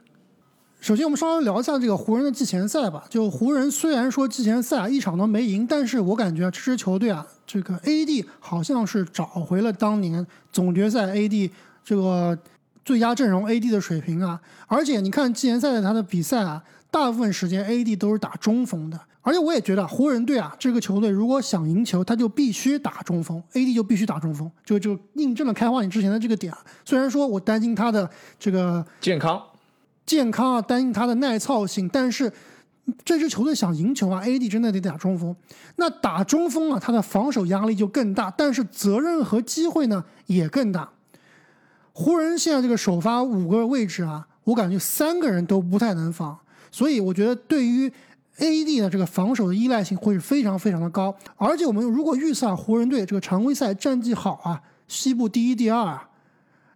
[0.81, 3.05] 首先，我们稍微聊一下这个湖人的季前赛吧。
[3.11, 8.25] 就湖人虽然说季前赛一场都没赢，但是我感觉这支球队啊，这个 A.D.
[8.39, 11.51] 好像是找回了当年总决赛 A.D.
[11.83, 12.39] 这个。
[12.83, 16.61] 最佳阵容 AD 的水平啊，而且你看季前赛的他的比赛啊，
[16.91, 18.99] 大部分时间 AD 都是打中锋的。
[19.23, 26.51] 而且我也觉得湖人队啊，这个球队如果想赢球，他就必须打中锋，AD 就必须打中锋，就就印证了开花你之前的这个点。
[26.87, 29.43] 虽然说我担心他的这个健康，
[30.07, 32.33] 健康啊，担心他的耐操性，但是
[33.05, 35.37] 这支球队想赢球啊，AD 真的得打中锋。
[35.77, 40.89] 那打中锋啊，他的防守压力就更大，但是责任和机会呢也更大。
[41.93, 46.39] 湖人现在这个首发五个位置啊，我感觉三个人都不太能防，
[46.71, 47.91] 所以我觉得对于
[48.39, 51.15] AD 的这个防守的依赖性会是非常非常的高。
[51.37, 56.09] 而且我们如果预测湖人队这个常规赛战绩好啊，西部第一、第二啊，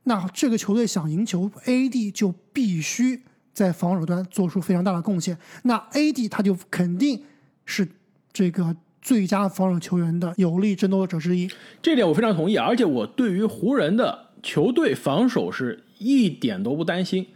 [0.04, 3.22] 那这个球队想赢球，AD 就必须
[3.52, 5.38] 在防守端做出非常大的贡献。
[5.62, 7.22] 那 AD 他就肯定
[7.64, 7.88] 是
[8.32, 11.50] 这个最佳防守球员的有力争夺者之一。
[11.80, 14.24] 这点我非常同意，而且我对于湖人的。
[14.44, 17.26] 球队防守是一点都不担心。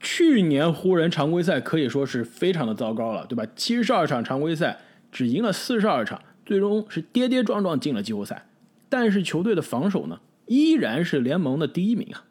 [0.00, 3.44] 去年湖人常规赛可以说是非常的糟糕了，对吧？
[3.56, 4.78] 七十二场常规赛
[5.10, 8.46] 只赢了四十二场，最终是跌跌撞撞进了季后赛。
[8.88, 12.24] 但是球队的防守呢，依然是联盟的第一名啊，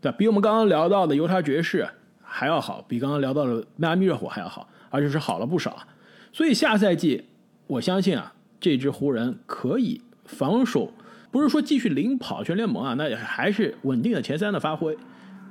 [0.00, 0.16] 对吧？
[0.16, 1.86] 比我们刚刚聊到的犹他爵士
[2.22, 5.86] 还要好，比刚刚聊到的迈阿密热火还要好，而且是好了不少啊。
[6.32, 7.24] 所以下赛季
[7.66, 10.92] 我相信啊，这支湖人可以防守。
[11.30, 14.96] 不是说继续领跑全联盟啊，那还是稳定的前三的发挥。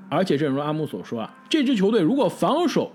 [0.10, 2.92] 而且正如阿木所说啊，这支球队如果防守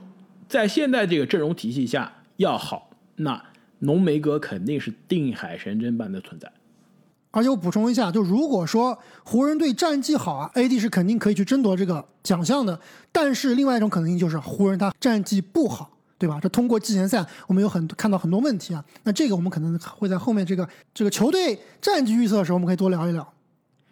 [0.49, 3.43] 在现在这个阵容体系下要好，那
[3.81, 6.51] 浓眉哥肯定是定海神针般的存在。
[7.31, 12.81] 而且我补充一下，就如果说湖人队战绩好啊，AD 是肯定可以去争夺这个奖项的。
[13.13, 15.91] 但是另外一种可能性就是湖人他战绩不好。
[16.21, 16.41] 对吧？
[16.43, 18.85] 这通过季前赛，我们有很看到很多问题啊。
[19.05, 23.33] 那这个我们可能会在后面这个这个球队战绩预测的时候，我们可以多聊一聊。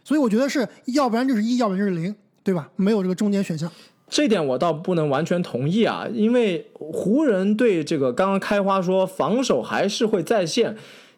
[0.02, 2.12] 所以我觉得是要不然就是一，要不然就是零，
[2.46, 2.68] 对吧？
[2.76, 3.68] 没有这个中间选项。
[4.08, 10.76] 这点我倒不能完全同意啊，因为湖人队这个刚刚开花说防守还是会在线，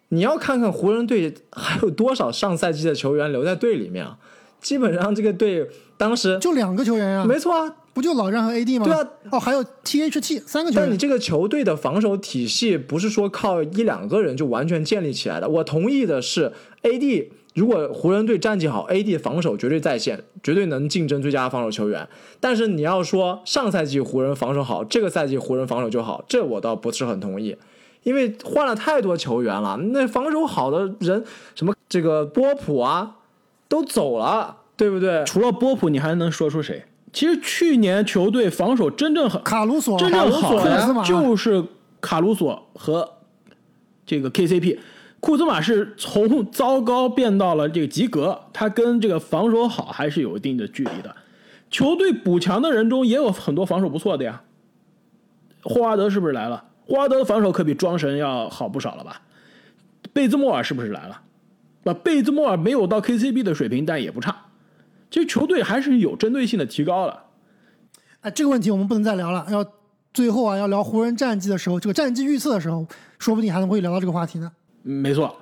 [0.08, 4.16] 你要看看湖人队还有多少上赛季的球员留在队里面啊。
[4.62, 5.68] 基本上这个队
[5.98, 8.86] 当时就两个球员啊、没错啊，不就老詹和 AD 吗？
[8.86, 10.86] 对啊，哦，还有 THT 三个球员。
[10.86, 15.48] 但你这个球队的防守体系不是说靠一两个人就完全建立起来的。
[15.48, 16.52] 我同意的是
[16.82, 17.28] ，AD
[17.58, 22.08] 如果湖人队战绩好，AD 防守绝对在线，绝对能竞争最佳防守球员。
[22.38, 27.56] 但是你要说上赛季湖人防守好，这个赛季湖人防守就好，这我倒不是很同意，
[28.04, 31.24] 因为换了太多球员了，那防守好的人，
[31.56, 33.16] 什么这个波普啊，
[33.68, 35.24] 都走了，对不对？
[35.24, 36.84] 除了波普，你还能说出谁？
[37.12, 41.64] 其实去年球队防守真正很卡鲁索、真正好的就是
[42.00, 43.14] 卡鲁索和
[44.06, 44.78] 这个 KCP。
[45.20, 51.14] 库兹马是从糟糕变到了这个及格，他跟这个防守好还是有一定的距离的。
[51.70, 54.42] 球队补强的人中也有很多防守不错的呀。
[55.64, 56.64] 霍华德是不是来了？
[56.86, 59.20] 霍华德的防守可比庄神要好不少了吧？
[60.12, 61.20] 贝兹莫尔是不是来了？
[61.84, 64.34] 啊，贝兹莫尔没有到 KCP 的水平，但也不差。
[65.10, 67.24] 其实球队还是有针对性的提高了。
[68.20, 69.46] 哎，这个问题我们不能再聊了。
[69.50, 69.66] 要
[70.14, 72.86] 最后啊，要聊湖人战绩的时候，这个战绩预测的时候，
[73.18, 74.52] 说不定还能会聊到这个话题呢。
[74.88, 75.36] 没错。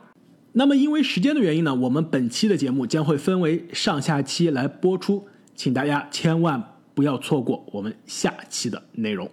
[0.52, 5.24] 那么因为时间的原因呢，我们本期的节目将会分为上下期来播出，
[5.54, 6.60] 请大家千万
[6.94, 9.30] 不要错过我们下期的内容。